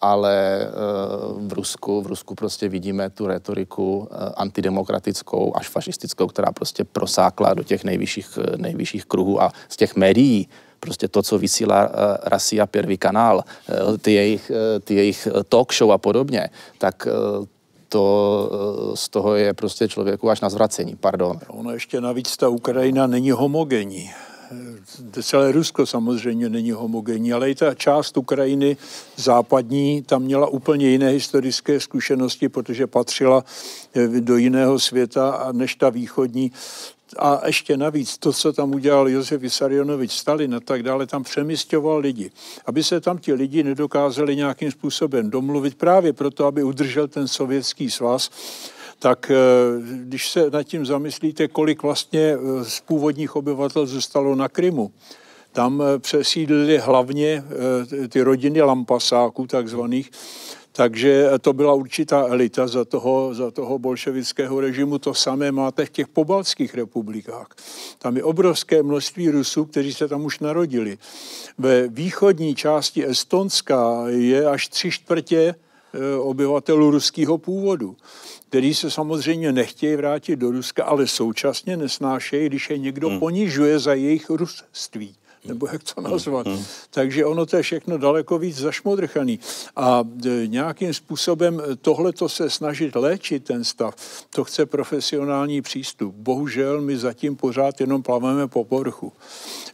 [0.00, 0.68] ale eh,
[1.46, 7.62] v Rusku, v Rusku prostě vidíme tu retoriku antidemokratickou až fašistickou, která prostě prosákla do
[7.62, 10.48] těch nejvyšších, nejvyšších kruhů a z těch médií
[10.82, 11.90] prostě to, co vysílá
[12.22, 13.44] Rasia Prvý kanál,
[14.02, 14.52] ty jejich,
[14.84, 17.06] ty jejich talk show a podobně, tak
[17.92, 18.04] to
[18.92, 21.38] eh, z toho je prostě člověku až na zvracení, pardon.
[21.48, 24.10] Ono ještě navíc ta Ukrajina není homogenní.
[25.16, 28.76] Eh, celé Rusko samozřejmě není homogenní, ale i ta část Ukrajiny
[29.16, 33.44] západní, tam měla úplně jiné historické zkušenosti, protože patřila
[33.94, 36.52] eh, do jiného světa než ta východní
[37.18, 41.98] a ještě navíc to, co tam udělal Josef Vysarionovič Stalin a tak dále, tam přemysťoval
[41.98, 42.30] lidi,
[42.66, 47.90] aby se tam ti lidi nedokázali nějakým způsobem domluvit právě proto, aby udržel ten sovětský
[47.90, 48.30] svaz,
[48.98, 49.36] tak eh,
[49.94, 54.92] když se nad tím zamyslíte, kolik vlastně eh, z původních obyvatel zůstalo na Krymu,
[55.52, 57.44] tam eh, přesídlili hlavně
[58.08, 60.10] ty rodiny lampasáků takzvaných,
[60.72, 64.98] takže to byla určitá elita za toho, za toho bolševického režimu.
[64.98, 67.48] To samé máte v těch pobaltských republikách.
[67.98, 70.98] Tam je obrovské množství Rusů, kteří se tam už narodili.
[71.58, 75.54] Ve východní části Estonska je až tři čtvrtě e,
[76.16, 77.96] obyvatelů ruského původu,
[78.48, 83.18] který se samozřejmě nechtějí vrátit do Ruska, ale současně nesnášejí, když je někdo hmm.
[83.18, 86.46] ponižuje za jejich rusství nebo jak to nazvat.
[86.46, 86.64] Mm.
[86.90, 89.40] Takže ono to je všechno daleko víc zašmodrchaný.
[89.76, 93.94] A e, nějakým způsobem tohle to se snažit léčit ten stav,
[94.30, 96.14] to chce profesionální přístup.
[96.14, 99.12] Bohužel my zatím pořád jenom plaveme po povrchu.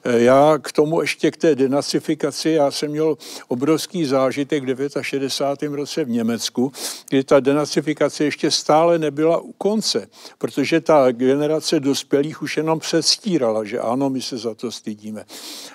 [0.05, 5.77] E, já k tomu ještě k té denacifikaci, já jsem měl obrovský zážitek v 69.
[5.77, 6.73] roce v Německu,
[7.09, 13.65] kdy ta denacifikace ještě stále nebyla u konce, protože ta generace dospělých už jenom předstírala,
[13.65, 15.25] že ano, my se za to stydíme.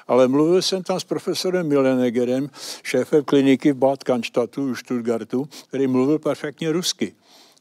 [0.07, 2.49] Ale mluvil jsem tam s profesorem Milenegerem,
[2.83, 7.15] šéfem kliniky v Bad Cannstadtu, v Stuttgartu, který mluvil perfektně rusky.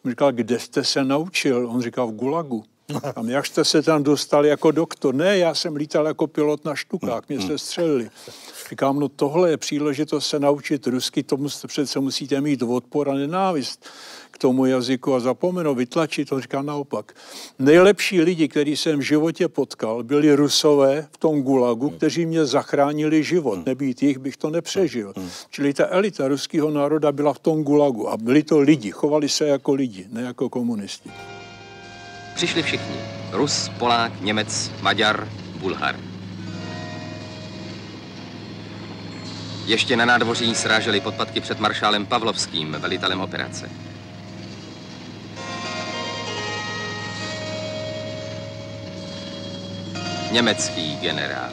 [0.05, 1.69] On říkal, kde jste se naučil?
[1.71, 2.65] On říkal, v Gulagu.
[3.17, 5.15] A jak jste se tam dostal jako doktor?
[5.15, 8.11] Ne, já jsem lítal jako pilot na štukách, mě se střelili.
[8.71, 13.87] Říkám, no tohle je příležitost se naučit rusky, tomu přece musíte mít odpor a nenávist
[14.33, 16.33] k tomu jazyku a zapomenout, vytlačit.
[16.33, 17.12] On říká naopak.
[17.59, 23.25] Nejlepší lidi, který jsem v životě potkal, byli rusové v tom gulagu, kteří mě zachránili
[23.25, 23.66] život.
[23.66, 25.14] Nebýt jich, bych to nepřežil.
[25.51, 29.47] Čili ta elita ruského národa byla v tom gulagu a byli to lidi, chovali se
[29.47, 31.11] jako lidi, ne jako komunisti.
[32.35, 32.97] Přišli všichni.
[33.33, 35.29] Rus, Polák, Němec, Maďar,
[35.61, 35.97] Bulhar.
[39.66, 43.70] Ještě na nádvoří sráželi podpatky před maršálem Pavlovským, velitelem operace.
[50.33, 51.53] Německý generál.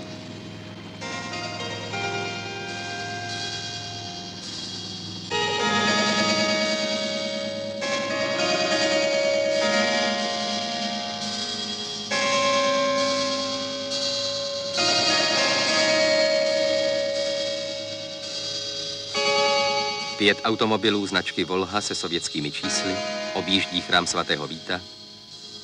[20.17, 22.95] Pět automobilů značky Volha se sovětskými čísly
[23.34, 24.82] objíždí chrám svatého Víta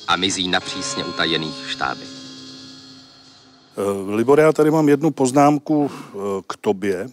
[0.08, 2.15] a mizí na přísně utajených štábech.
[3.78, 7.08] Eh, Libor, já tady mám jednu poznámku eh, k tobě.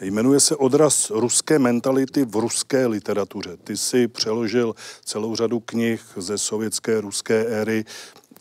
[0.00, 3.56] Jmenuje se Odraz ruské mentality v ruské literatuře.
[3.64, 4.74] Ty si přeložil
[5.04, 7.84] celou řadu knih ze sovětské ruské éry.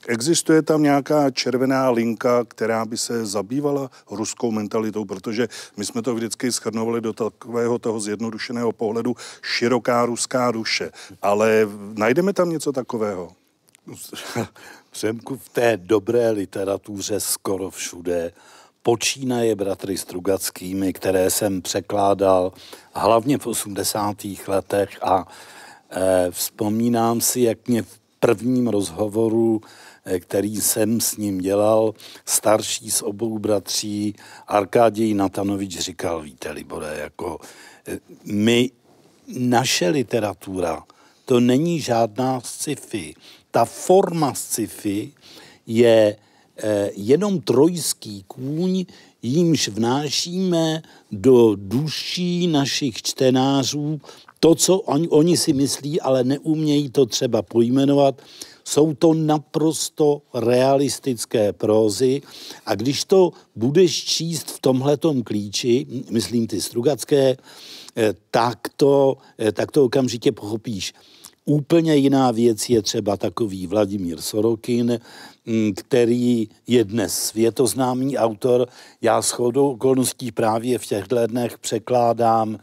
[0.08, 5.47] Existuje tam nějaká červená linka, která by se zabývala ruskou mentalitou, protože
[5.78, 10.91] my jsme to vždycky schrnovali do takového toho zjednodušeného pohledu široká ruská duše.
[11.22, 13.32] Ale najdeme tam něco takového?
[14.96, 18.32] Přemku v té dobré literatuře skoro všude
[18.84, 22.54] počínaje bratry Strugackými, které jsem překládal
[22.93, 24.18] hlavně v 80.
[24.48, 25.28] letech a
[25.89, 29.62] e, vzpomínám si, jak mě v prvním rozhovoru
[30.06, 31.93] Eh, který jsem s ním dělal,
[32.26, 34.16] starší z obou bratří,
[34.48, 37.39] Arkáděj Natanovič říkal, víte, Libore, jako
[37.88, 38.72] eh, my,
[39.38, 40.84] naše literatura,
[41.26, 43.16] to není žádná sci-fi.
[43.56, 45.14] Ta forma sci-fi
[45.68, 46.16] je
[46.58, 48.86] eh, jenom trojský kůň,
[49.22, 50.82] jímž vnášíme
[51.12, 54.01] do duší našich čtenářů
[54.39, 58.22] to, co oni, oni si myslí, ale neumějí to třeba pojmenovat,
[58.64, 62.22] jsou to naprosto realistické prózy
[62.66, 67.38] a když to budeš číst v tomhletom klíči, myslím ty Strugacké,
[67.95, 70.93] eh, tak to, eh, tak to okamžitě pochopíš.
[71.46, 75.00] Úplně jiná věc je třeba takový Vladimír Sorokin,
[75.46, 78.68] mm, který je dnes světoznámý autor.
[79.02, 82.58] Já s chodou okolností právě v těchto dnech překládám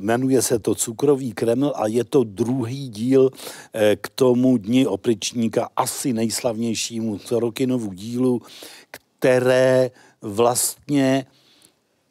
[0.00, 3.30] Jmenuje se to Cukrový Kreml a je to druhý díl
[3.72, 8.42] eh, k tomu Dni opričníka, asi nejslavnějšímu Sorokinovu dílu,
[8.90, 9.90] které
[10.22, 11.26] vlastně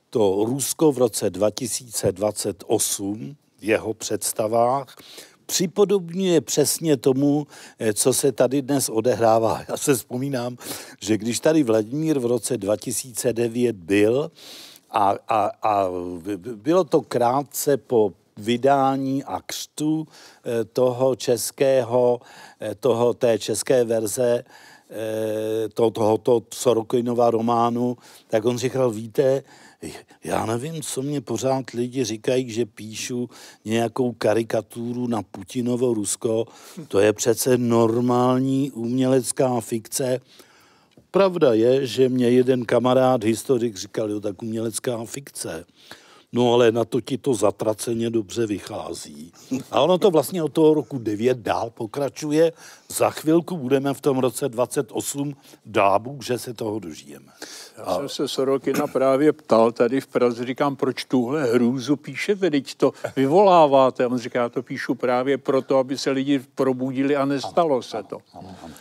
[0.09, 4.95] to Rusko v roce 2028 v jeho představách
[5.45, 7.47] připodobňuje přesně tomu,
[7.79, 9.61] eh, co se tady dnes odehrává.
[9.69, 10.57] Já se vzpomínám,
[11.01, 14.31] že když tady Vladimír v roce 2009 byl,
[14.91, 15.89] a, a, a
[16.55, 22.21] bylo to krátce po vydání a křtu eh, toho českého,
[22.61, 24.43] eh, toho, té české verze
[25.73, 29.43] to, tohoto Sorokinova románu, tak on říkal, víte,
[30.23, 33.29] já nevím, co mě pořád lidi říkají, že píšu
[33.65, 36.45] nějakou karikaturu na Putinovo Rusko.
[36.87, 40.19] To je přece normální umělecká fikce
[41.15, 45.65] pravda je, že mě jeden kamarád, historik, říkal, jo, tak umělecká fikce.
[46.33, 49.31] No ale na to ti to zatraceně dobře vychází.
[49.71, 52.51] A ono to vlastně od toho roku 9 dál pokračuje.
[52.95, 55.35] Za chvilku budeme v tom roce 28
[55.65, 57.31] dábu, že se toho dožijeme.
[57.77, 57.95] Já a...
[57.95, 62.91] jsem se Sorokina právě ptal tady v Praze, říkám, proč tuhle hrůzu píšete, teď to
[63.15, 64.03] vyvoláváte.
[64.03, 68.03] A on říká, já to píšu právě proto, aby se lidi probudili a nestalo se
[68.03, 68.17] to.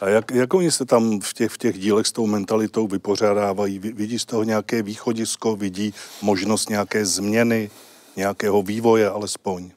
[0.00, 3.78] A jak, jak oni se tam v těch, v těch dílech s tou mentalitou vypořádávají?
[3.78, 7.70] Vidí z toho nějaké východisko, vidí možnost nějaké změny,
[8.16, 9.70] nějakého vývoje alespoň?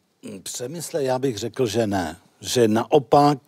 [0.43, 3.39] Přemysle, já bych řekl, že ne že naopak,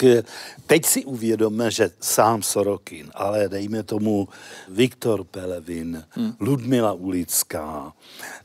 [0.68, 4.28] teď si uvědomme, že sám Sorokin, ale dejme tomu
[4.68, 6.34] Viktor Pelevin, hmm.
[6.40, 7.94] Ludmila Ulická,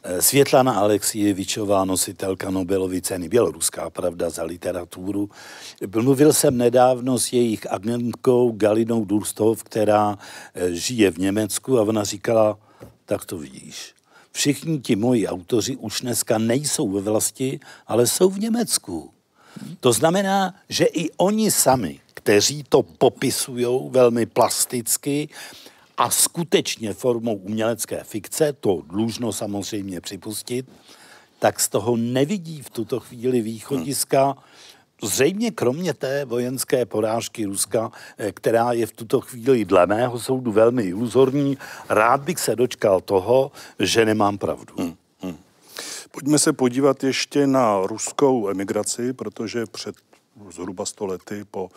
[0.03, 5.31] eh, Světlana Alexievičová, nositelka Nobelovy ceny, běloruská pravda za literaturu.
[5.97, 10.19] Mluvil jsem nedávno s jejich agentkou Galinou Durstov, která
[10.55, 12.59] eh, žije v Německu a ona říkala,
[13.05, 13.95] tak to vidíš.
[14.33, 19.14] Všichni ti moji autoři už dneska nejsou ve vlasti, ale jsou v Německu.
[19.81, 25.29] To znamená, že i oni sami, kteří to popisují velmi plasticky
[25.97, 30.67] a skutečně formou umělecké fikce, to dlužno samozřejmě připustit,
[31.39, 34.37] tak z toho nevidí v tuto chvíli východiska,
[35.03, 40.53] Zřejmě kromě té vojenské porážky Ruska, eh, která je v tuto chvíli dle mého soudu
[40.53, 44.75] velmi iluzorní, rád bych se dočkal toho, že nemám pravdu.
[44.79, 44.95] Hmm.
[46.15, 49.97] Pojďme se podívat ještě na ruskou emigraci, protože před
[50.51, 51.71] zhruba 100 lety po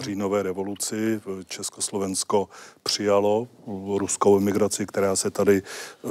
[0.00, 2.48] říjnové revoluci Československo
[2.82, 3.48] přijalo
[3.98, 5.62] ruskou emigraci, která se tady,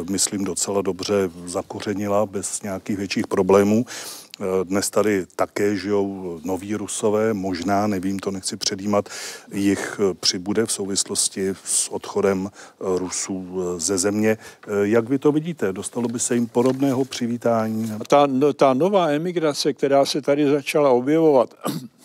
[0.09, 3.85] myslím, docela dobře zakořenila bez nějakých větších problémů.
[4.63, 9.09] Dnes tady také žijou noví rusové, možná, nevím, to nechci předjímat,
[9.53, 14.37] jich přibude v souvislosti s odchodem Rusů ze země.
[14.81, 15.73] Jak vy to vidíte?
[15.73, 17.91] Dostalo by se jim podobného přivítání?
[18.07, 21.53] Ta, no, ta nová emigrace, která se tady začala objevovat,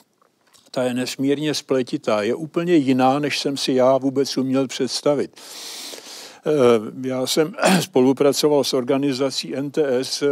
[0.70, 5.30] ta je nesmírně spletitá, je úplně jiná, než jsem si já vůbec uměl představit.
[6.46, 10.22] Eh, já jsem spolupracoval s organizací NTS,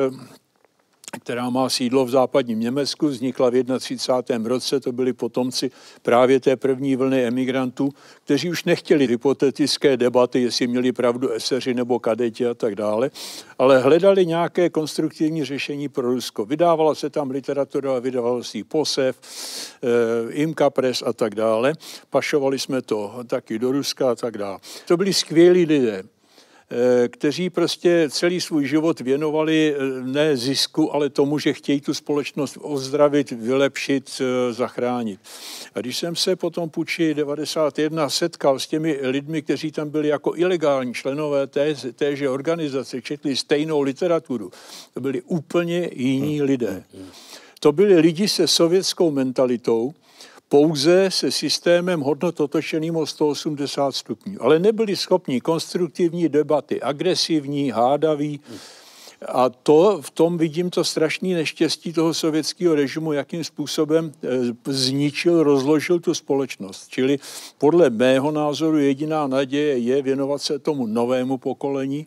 [1.21, 4.49] která má sídlo v západním Německu, vznikla v 31.
[4.49, 5.71] roce, to byli potomci
[6.03, 7.91] právě té první vlny emigrantů,
[8.25, 13.11] kteří už nechtěli hypotetické debaty, jestli měli pravdu eseři nebo kadeti a tak dále,
[13.59, 16.45] ale hledali nějaké konstruktivní řešení pro Rusko.
[16.45, 19.21] Vydávala se tam literatura, vydával si Posev,
[19.83, 21.73] e, Imka Press a tak dále.
[22.11, 24.59] Pašovali jsme to taky do Ruska a tak dále.
[24.87, 26.14] To byli skvělí lidé.
[26.77, 31.95] Eh, kteří prostě celý svůj život věnovali eh, ne zisku, ale tomu, že chtějí tu
[31.95, 35.21] společnost ozdravit, vylepšit, eh, zachránit.
[35.75, 40.33] A když jsem se potom půjči 91 setkal s těmi lidmi, kteří tam byli jako
[40.37, 44.51] ilegální členové té, téže organizace, četli stejnou literaturu,
[44.95, 46.85] to byli úplně jiní lidé.
[47.61, 49.95] To byli lidi se sovětskou mentalitou,
[50.55, 54.43] pouze se systémem hodnot otočeným o 180 stupňů.
[54.43, 58.41] Ale nebyli schopni konstruktivní debaty, agresivní, hádaví.
[59.29, 64.29] A to, v tom vidím to strašné neštěstí toho sovětského režimu, jakým způsobem eh,
[64.67, 66.89] zničil, rozložil tu společnost.
[66.89, 67.19] Čili
[67.59, 72.07] podle mého názoru jediná naděje je věnovat se tomu novému pokolení,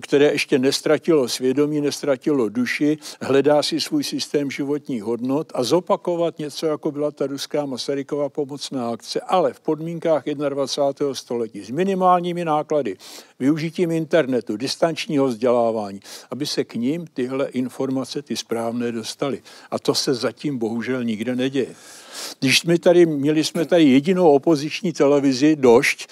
[0.00, 6.66] které ještě nestratilo svědomí, nestratilo duši, hledá si svůj systém životních hodnot a zopakovat něco,
[6.66, 11.14] jako byla ta ruská Masaryková pomocná akce, ale v podmínkách 21.
[11.14, 12.96] století s minimálními náklady,
[13.38, 19.42] využitím internetu, distančního vzdělávání, aby se k ním tyhle informace, ty správné, dostaly.
[19.70, 21.74] A to se zatím bohužel nikde neděje.
[22.40, 26.08] Když jsme tady, měli jsme tady jedinou opoziční televizi, Došť,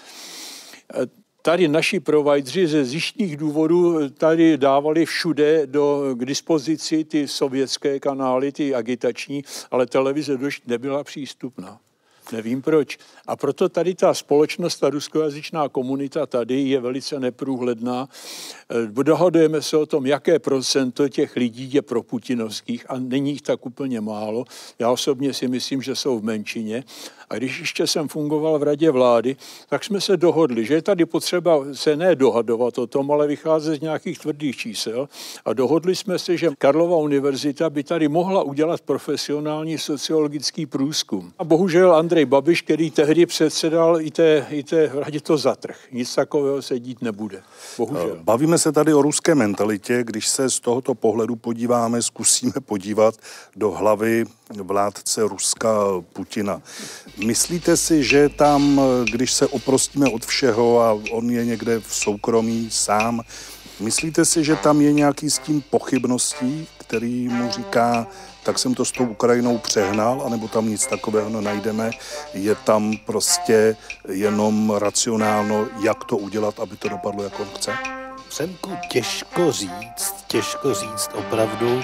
[1.46, 8.52] tady naši provajdři ze zjištních důvodů tady dávali všude do, k dispozici ty sovětské kanály,
[8.52, 11.80] ty agitační, ale televize došť nebyla přístupná.
[12.32, 12.98] Nevím proč.
[13.26, 18.08] A proto tady ta společnost, ta ruskojazyčná komunita tady je velice neprůhledná.
[18.70, 23.42] Eh, dohodujeme se o tom, jaké procento těch lidí je pro putinovských a není jich
[23.42, 24.44] tak úplně málo.
[24.78, 26.84] Já osobně si myslím, že jsou v menšině.
[27.30, 29.36] A když ještě jsem fungoval v radě vlády,
[29.68, 33.76] tak jsme se dohodli, že je tady potřeba se ne dohadovat o tom, ale vycházet
[33.76, 35.08] z nějakých tvrdých čísel.
[35.44, 41.32] A dohodli jsme se, že Karlova univerzita by tady mohla udělat profesionální sociologický průzkum.
[41.38, 45.76] A bohužel Andrej Babiš, který tehdy předsedal i té, i té radě, to zatrh.
[45.92, 47.42] Nic takového se dít nebude.
[47.78, 48.18] Bohužel.
[48.22, 50.04] Bavíme se tady o ruské mentalitě.
[50.04, 53.14] Když se z tohoto pohledu podíváme, zkusíme podívat
[53.56, 54.24] do hlavy
[54.62, 55.78] vládce Ruska
[56.12, 56.62] Putina.
[57.24, 62.68] Myslíte si, že tam, když se oprostíme od všeho a on je někde v soukromí
[62.70, 63.20] sám,
[63.80, 68.06] myslíte si, že tam je nějaký s tím pochybností, který mu říká,
[68.46, 71.90] tak jsem to s tou Ukrajinou přehnal, anebo tam nic takového nenajdeme.
[72.34, 73.76] Je tam prostě
[74.08, 77.72] jenom racionálno, jak to udělat, aby to dopadlo, jako on chce?
[78.28, 81.82] Přemku, těžko říct, těžko říct opravdu.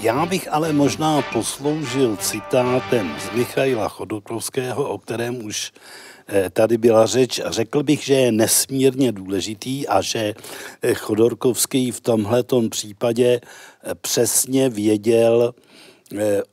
[0.00, 5.72] Já bych ale možná posloužil citátem z Michaila Chodorkovského, o kterém už
[6.28, 7.40] eh, tady byla řeč.
[7.46, 10.34] Řekl bych, že je nesmírně důležitý a že
[10.82, 15.54] eh, Chodorkovský v tomhletom případě eh, přesně věděl,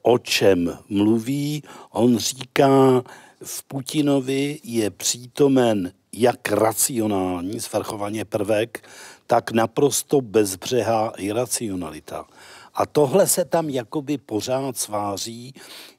[0.02, 1.64] o čem mluví.
[1.92, 3.04] On říká,
[3.44, 8.90] v Putinovi je přítomen jak racionální, svrchovaně prvek,
[9.28, 12.26] tak naprosto bezbřehá iracionalita.
[12.74, 15.54] A tohle se tam jakoby pořád sváří,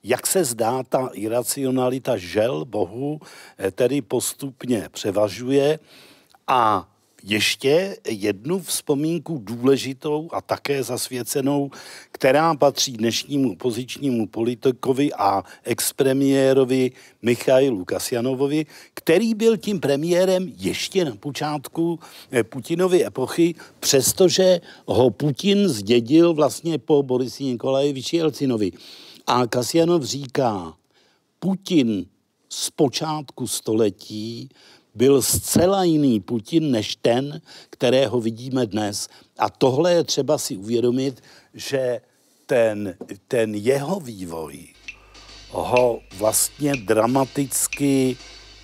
[0.04, 3.20] jak se zdá, ta iracionalita žel Bohu
[3.58, 5.78] eh, tedy postupně převažuje
[6.46, 6.88] a
[7.26, 11.70] ještě jednu vzpomínku důležitou a také zasvěcenou,
[12.12, 21.16] která patří dnešnímu opozičnímu politikovi a expremiérovi Michailu Kasjanovovi, který byl tím premiérem ještě na
[21.16, 21.98] počátku
[22.30, 28.72] eh, Putinovy epochy, přestože ho Putin zdědil vlastně po Borisi Nikolajeviči Jelcinovi.
[29.26, 30.74] A Kasjanov říká,
[31.38, 32.06] Putin
[32.48, 34.48] z počátku století
[34.96, 37.40] byl zcela jiný Putin než ten,
[37.70, 39.08] kterého vidíme dnes.
[39.38, 41.22] A tohle je třeba si uvědomit,
[41.54, 42.00] že
[42.46, 42.94] ten,
[43.28, 44.66] ten jeho vývoj
[45.50, 48.16] ho vlastně dramaticky,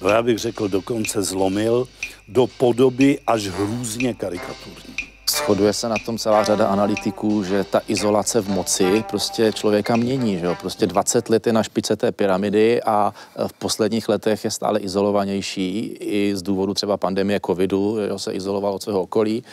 [0.09, 1.89] já bych řekl dokonce zlomil,
[2.29, 5.12] do podoby až hrůzně karikaturní.
[5.33, 10.39] Shoduje se na tom celá řada analytiků, že ta izolace v moci prostě člověka mění.
[10.39, 10.57] Že jo?
[10.61, 13.15] Prostě 20 let je na špice té pyramidy a
[13.47, 18.75] v posledních letech je stále izolovanější i z důvodu třeba pandemie covidu, že se izoloval
[18.75, 19.45] od svého okolí.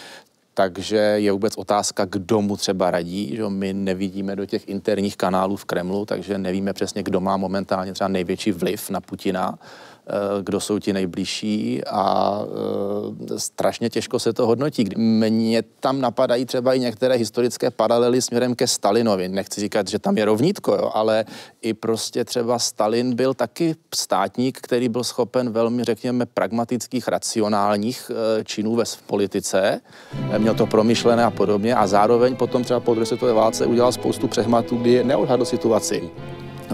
[0.54, 3.36] Takže je vůbec otázka, kdo mu třeba radí.
[3.36, 7.94] Že my nevidíme do těch interních kanálů v Kremlu, takže nevíme přesně, kdo má momentálně
[7.94, 9.60] třeba největší vliv na Putina.
[10.10, 12.40] Eh, kdo jsou ti nejbližší a
[13.36, 14.86] e, strašně těžko se to hodnotí.
[14.98, 19.28] Mně tam napadají třeba i některé historické paralely směrem ke Stalinovi.
[19.28, 21.26] Nechci říkat, že tam je rovnítko, jo, ale
[21.62, 28.44] i prostě třeba Stalin byl taky státník, který byl schopen velmi, řekněme, pragmatických, racionálních e,
[28.44, 29.82] činů ve politice.
[30.38, 34.28] Měl to promyšlené a podobně a zároveň potom třeba po druhé světové válce udělal spoustu
[34.28, 36.10] přehmatů, kdy neodhadl situaci.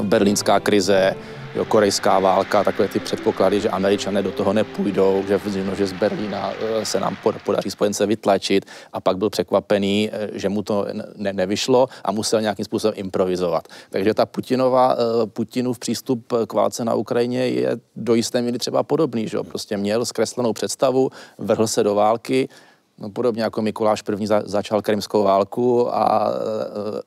[0.04, 1.16] Berlínská krize,
[1.56, 5.94] jo, korejská válka, takové ty předpoklady, že američané do toho nepůjdou, že, no, že z
[5.94, 10.86] Berlína eh, se nám podaří spojence vytlačit a pak byl překvapený, eh, že mu to
[11.16, 13.68] ne, nevyšlo a musel nějakým způsobem improvizovat.
[13.90, 18.84] Takže ta Putinova, eh, Putinův přístup k válce na Ukrajině je do jisté míry třeba
[18.84, 22.50] podobný, že prostě měl zkreslenou představu, vrhl se do války,
[22.98, 26.32] No, podobně jako Mikuláš první za, začal krymskou válku a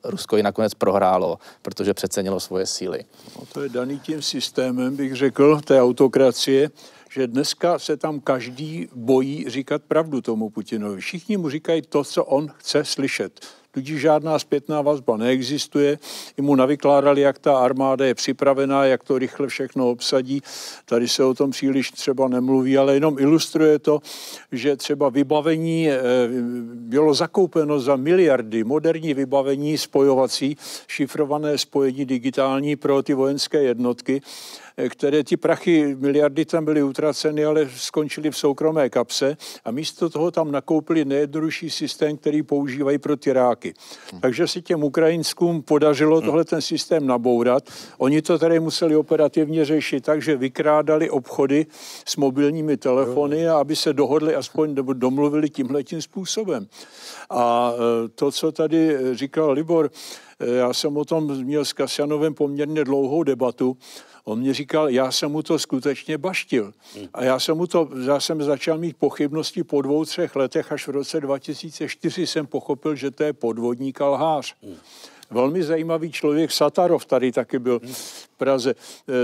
[0.03, 2.99] e, Rusko ji nakonec prohrálo, protože přecenilo svoje síly.
[3.35, 6.69] No, to je daný tím systémem, bych řekl, té autokracie,
[7.11, 11.01] že dneska se tam každý bojí říkat pravdu tomu Putinovi.
[11.01, 13.39] Všichni mu říkají to, co on chce slyšet
[13.71, 15.99] tudíž žádná zpětná vazba neexistuje.
[16.37, 20.41] I mu navykládali, jak ta armáda je připravená, jak to rychle všechno obsadí.
[20.85, 23.99] Tady se o tom příliš třeba nemluví, ale jenom ilustruje to,
[24.51, 25.99] že třeba vybavení eh,
[26.73, 30.57] bylo zakoupeno za miliardy, moderní vybavení spojovací,
[30.87, 34.21] šifrované spojení digitální pro ty vojenské jednotky
[34.89, 40.31] které ty prachy, miliardy tam byly utraceny, ale skončily v soukromé kapse a místo toho
[40.31, 43.73] tam nakoupili nejjednodušší systém, který používají pro Iráky.
[44.11, 44.21] Hmm.
[44.21, 46.25] Takže si těm Ukrajinskům podařilo hmm.
[46.25, 47.63] tohle ten systém nabourat.
[47.97, 51.65] Oni to tady museli operativně řešit takže vykrádali obchody
[52.05, 56.67] s mobilními telefony, aby se dohodli aspoň nebo domluvili tímhletím způsobem.
[57.29, 59.89] A e, to, co tady říkal Libor,
[60.39, 63.77] e, já jsem o tom měl s Kasianovem poměrně dlouhou debatu.
[64.23, 66.73] On mě říkal, já jsem mu to skutečně baštil.
[67.13, 70.87] A já jsem mu to, já jsem začal mít pochybnosti po dvou, třech letech, až
[70.87, 74.55] v roce 2004 jsem pochopil, že to je podvodník a lhář.
[75.31, 78.75] Velmi zajímavý člověk, Satarov tady taky byl v Praze.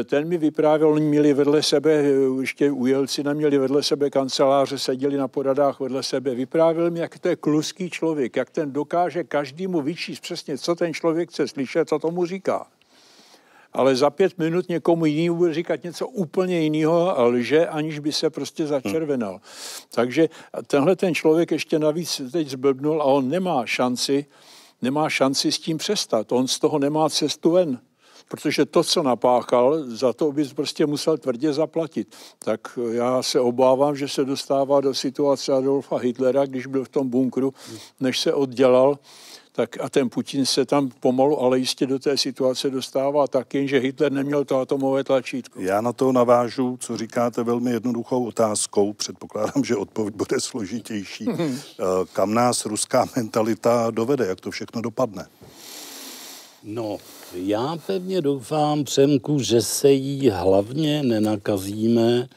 [0.06, 2.04] Ten mi vyprávěl, oni měli vedle sebe,
[2.42, 6.36] ještě u Jelcina měli vedle sebe kanceláře, seděli na poradách vedle sebe.
[6.36, 10.94] Vyprávěl mi, jak to je kluský člověk, jak ten dokáže každému vyčíst přesně, co ten
[10.94, 12.68] člověk chce slyšet, co tomu říká
[13.76, 18.12] ale za pět minut někomu jinému bude říkat něco úplně jiného a lže, aniž by
[18.12, 19.32] se prostě začervenal.
[19.32, 19.42] Hmm.
[19.94, 20.30] Takže
[20.68, 24.26] tenhle ten člověk ještě navíc teď zblbnul a on nemá šanci,
[24.82, 26.32] nemá šanci s tím přestat.
[26.32, 27.80] On z toho nemá cestu ven
[28.28, 32.16] protože to, co napáchal, za to by prostě musel tvrdě zaplatit.
[32.40, 37.10] Tak já se obávám, že se dostává do situace Adolfa Hitlera, když byl v tom
[37.10, 37.54] bunkru,
[38.00, 39.00] než se oddělal
[39.56, 43.80] tak a ten Putin se tam pomalu, ale jistě do té situace dostává taky, že
[43.80, 45.62] Hitler neměl to atomové tlačítko.
[45.62, 48.94] Já na to navážu, co říkáte velmi jednoduchou otázkou.
[48.94, 51.24] Předpokládám, že odpověď bude složitější.
[51.24, 51.60] Mhm.
[51.80, 51.84] Eh,
[52.14, 55.28] kam nás ruská mentalita dovede, jak to všechno dopadne?
[56.64, 56.98] No,
[57.34, 62.28] já pevně doufám, Přemku, že se jí hlavně nenakazíme,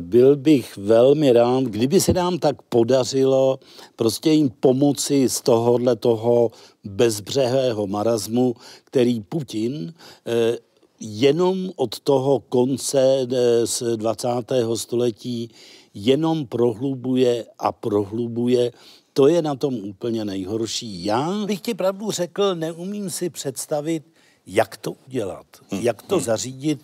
[0.00, 3.58] byl bych velmi rád, kdyby se nám tak podařilo
[3.96, 6.50] prostě jim pomoci z tohohle toho
[6.84, 8.54] bezbřehého marazmu,
[8.84, 9.94] který Putin
[10.26, 10.58] eh,
[11.00, 14.28] jenom od toho konce eh, z 20.
[14.74, 15.50] století
[15.94, 18.72] jenom prohlubuje a prohlubuje.
[19.12, 21.04] To je na tom úplně nejhorší.
[21.04, 24.02] Já bych ti pravdu řekl, neumím si představit,
[24.46, 25.46] jak to udělat,
[25.80, 26.80] jak to zařídit,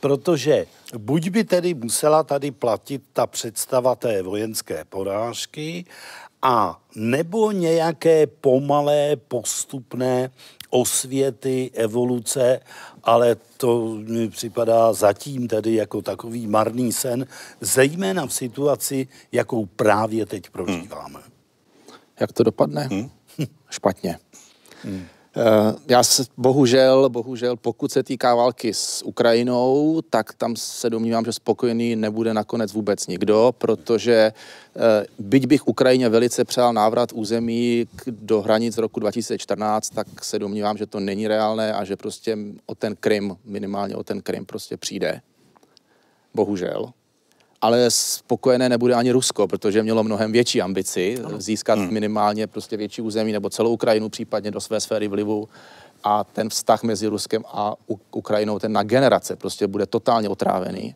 [0.00, 0.66] protože
[0.98, 5.84] buď by tedy musela tady platit ta představa té vojenské porážky,
[6.42, 10.30] a nebo nějaké pomalé, postupné
[10.70, 12.60] osvěty, evoluce,
[13.04, 17.26] ale to mi připadá zatím tedy jako takový marný sen,
[17.60, 21.20] zejména v situaci, jakou právě teď prožíváme.
[22.20, 22.88] Jak to dopadne?
[22.90, 23.10] Hmm.
[23.70, 24.18] Špatně.
[24.82, 25.06] Hmm.
[25.40, 31.24] Eh, já se bohužel, bohužel, pokud se týká války s Ukrajinou, tak tam se domnívám,
[31.24, 34.32] že spokojený nebude nakonec vůbec nikdo, protože
[34.76, 40.76] eh, byť bych Ukrajině velice přál návrat území do hranic roku 2014, tak se domnívám,
[40.76, 44.76] že to není reálné a že prostě o ten Krym, minimálně o ten Krym prostě
[44.76, 45.20] přijde.
[46.34, 46.92] Bohužel
[47.60, 51.92] ale spokojené nebude ani Rusko, protože mělo mnohem větší ambici získat hmm.
[51.92, 55.48] minimálně prostě větší území nebo celou Ukrajinu případně do své sféry vlivu
[56.04, 57.74] a ten vztah mezi Ruskem a
[58.12, 60.94] Ukrajinou, ten na generace prostě bude totálně otrávený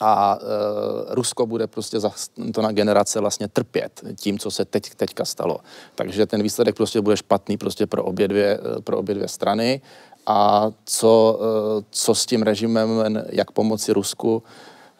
[0.00, 2.10] a e, Rusko bude prostě za
[2.54, 5.58] to na generace vlastně trpět tím, co se teď, teďka stalo.
[5.94, 9.80] Takže ten výsledek prostě bude špatný prostě pro obě dvě, e, pro obě dvě strany
[10.26, 11.40] a co,
[11.80, 12.88] e, co s tím režimem,
[13.28, 14.42] jak pomoci Rusku,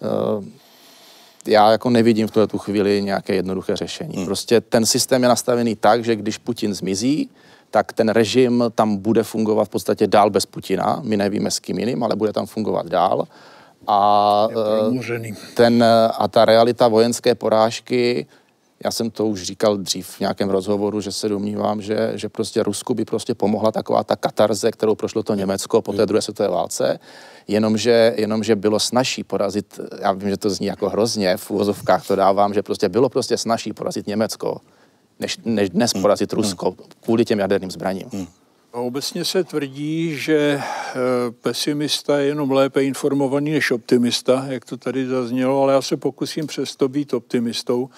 [0.03, 0.66] e,
[1.47, 4.17] já jako nevidím v tuhle tu chvíli nějaké jednoduché řešení.
[4.17, 4.27] Hmm.
[4.27, 7.31] Prostě ten systém je nastavený tak, že když Putin zmizí,
[7.71, 11.01] tak ten režim tam bude fungovat v podstatě dál bez Putina.
[11.03, 13.27] My nevíme s kým jiným, ale bude tam fungovat dál.
[13.87, 15.85] A, eh, ten,
[16.19, 18.27] a ta realita vojenské porážky
[18.85, 22.63] já jsem to už říkal dřív v nějakém rozhovoru, že se domnívám, že, že prostě
[22.63, 26.49] Rusku by prostě pomohla taková ta katarze, kterou prošlo to Německo po té druhé světové
[26.49, 26.99] válce,
[27.49, 32.17] jenomže, jenomže bylo snažší porazit, já vím, že to zní jako hrozně, v úvozovkách to
[32.17, 34.61] dávám, že prostě bylo prostě snažší porazit Německo,
[35.21, 38.09] než, než dnes porazit Rusko kvůli těm jaderným zbraním.
[38.77, 40.95] Obecně se tvrdí, že eh,
[41.31, 46.47] pesimista je jenom lépe informovaný než optimista, jak to tady zaznělo, ale já se pokusím
[46.47, 47.89] přesto být optimistou.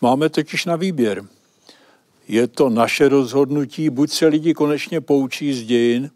[0.00, 1.24] Máme totiž na výběr.
[2.28, 6.10] Je to naše rozhodnutí, buď se lidi konečně poučí z dějin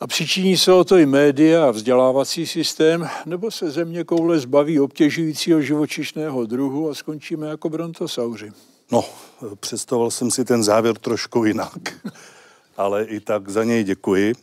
[0.00, 4.80] a přičiní se o to i média a vzdělávací systém, nebo se země koule zbaví
[4.80, 8.52] obtěžujícího živočišného druhu a skončíme jako brontosauři.
[8.92, 9.04] No,
[9.60, 11.72] představoval jsem si ten závěr trošku jinak
[12.78, 14.34] ale i tak za něj děkuji.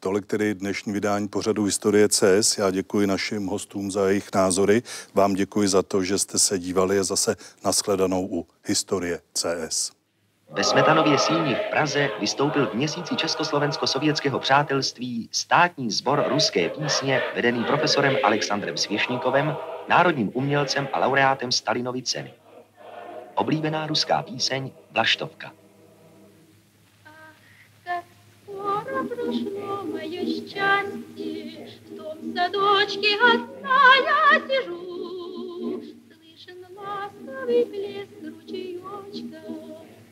[0.00, 2.58] Tolik tedy dnešní vydání pořadu Historie CS.
[2.58, 4.82] Já děkuji našim hostům za jejich názory.
[5.14, 9.92] Vám děkuji za to, že jste se dívali a zase nashledanou u Historie CS.
[10.50, 17.64] Ve Smetanově síni v Praze vystoupil v měsíci Československo-sovětského přátelství státní sbor ruské písně vedený
[17.64, 19.56] profesorem Alexandrem Svěšníkovem,
[19.88, 22.32] národním umělcem a laureátem Stalinovy ceny.
[23.34, 25.52] Oblíbená ruská píseň Vlaštovka.
[29.04, 35.82] прошло мое счастье, в том садочке одна я сижу.
[35.82, 39.42] Слышен ласковый блеск ручеечка,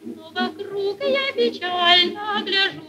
[0.04, 2.82] но вокруг я печально гляжу.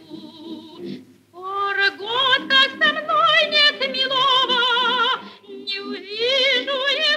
[1.30, 6.80] Скоро год, как со мной нет милого, не увижу
[7.14, 7.17] его.